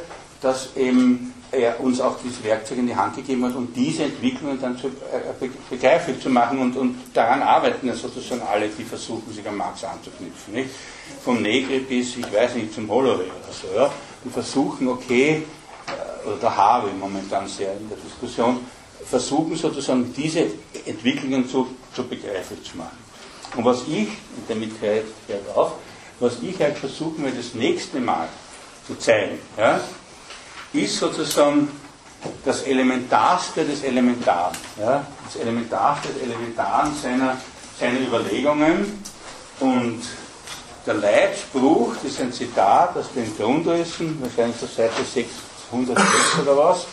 [0.41, 4.61] dass eben er uns auch dieses Werkzeug in die Hand gegeben hat, um diese Entwicklungen
[4.61, 9.33] dann zu, äh, begreiflich zu machen und, und daran arbeiten ja sozusagen alle, die versuchen,
[9.33, 10.55] sich an Marx anzuknüpfen.
[10.55, 10.71] Nicht?
[11.23, 13.69] Vom Negri bis, ich weiß nicht, zum Holloway oder so.
[13.77, 13.93] Ja?
[14.25, 15.43] Und versuchen, okay,
[15.87, 18.61] äh, oder der Harvey momentan sehr in der Diskussion,
[19.05, 20.47] versuchen sozusagen diese
[20.87, 22.97] Entwicklungen zu, zu begreiflich zu machen.
[23.57, 25.05] Und was ich, und damit hört
[25.55, 25.73] auf,
[26.19, 28.29] was ich halt versuchen will, das nächste Mal
[28.87, 29.81] zu zeigen, ja,
[30.73, 31.69] ist sozusagen
[32.45, 34.57] das Elementarste des Elementaren.
[34.79, 37.37] Ja, das Elementarste des Elementaren seiner,
[37.79, 39.03] seiner Überlegungen.
[39.61, 40.03] Und
[40.87, 46.87] der Leitspruch, das ist ein Zitat aus den Grundrissen, wahrscheinlich zur Seite 606 oder was.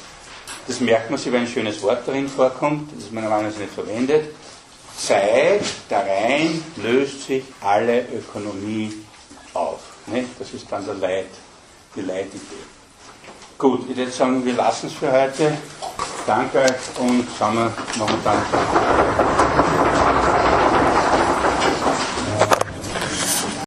[0.67, 4.35] Das merkt man sich, weil ein schönes Wort darin vorkommt, das man normalerweise nicht verwendet.
[4.95, 8.93] Zeit, der Rhein löst sich alle Ökonomie
[9.53, 9.79] auf.
[10.07, 10.25] Ne?
[10.37, 11.29] Das ist dann der Leit,
[11.95, 12.78] die Leitidee.
[13.59, 15.51] Gut, ich würde sagen, wir lassen es für heute.
[16.25, 16.65] Danke
[16.97, 18.37] und schauen wir momentan.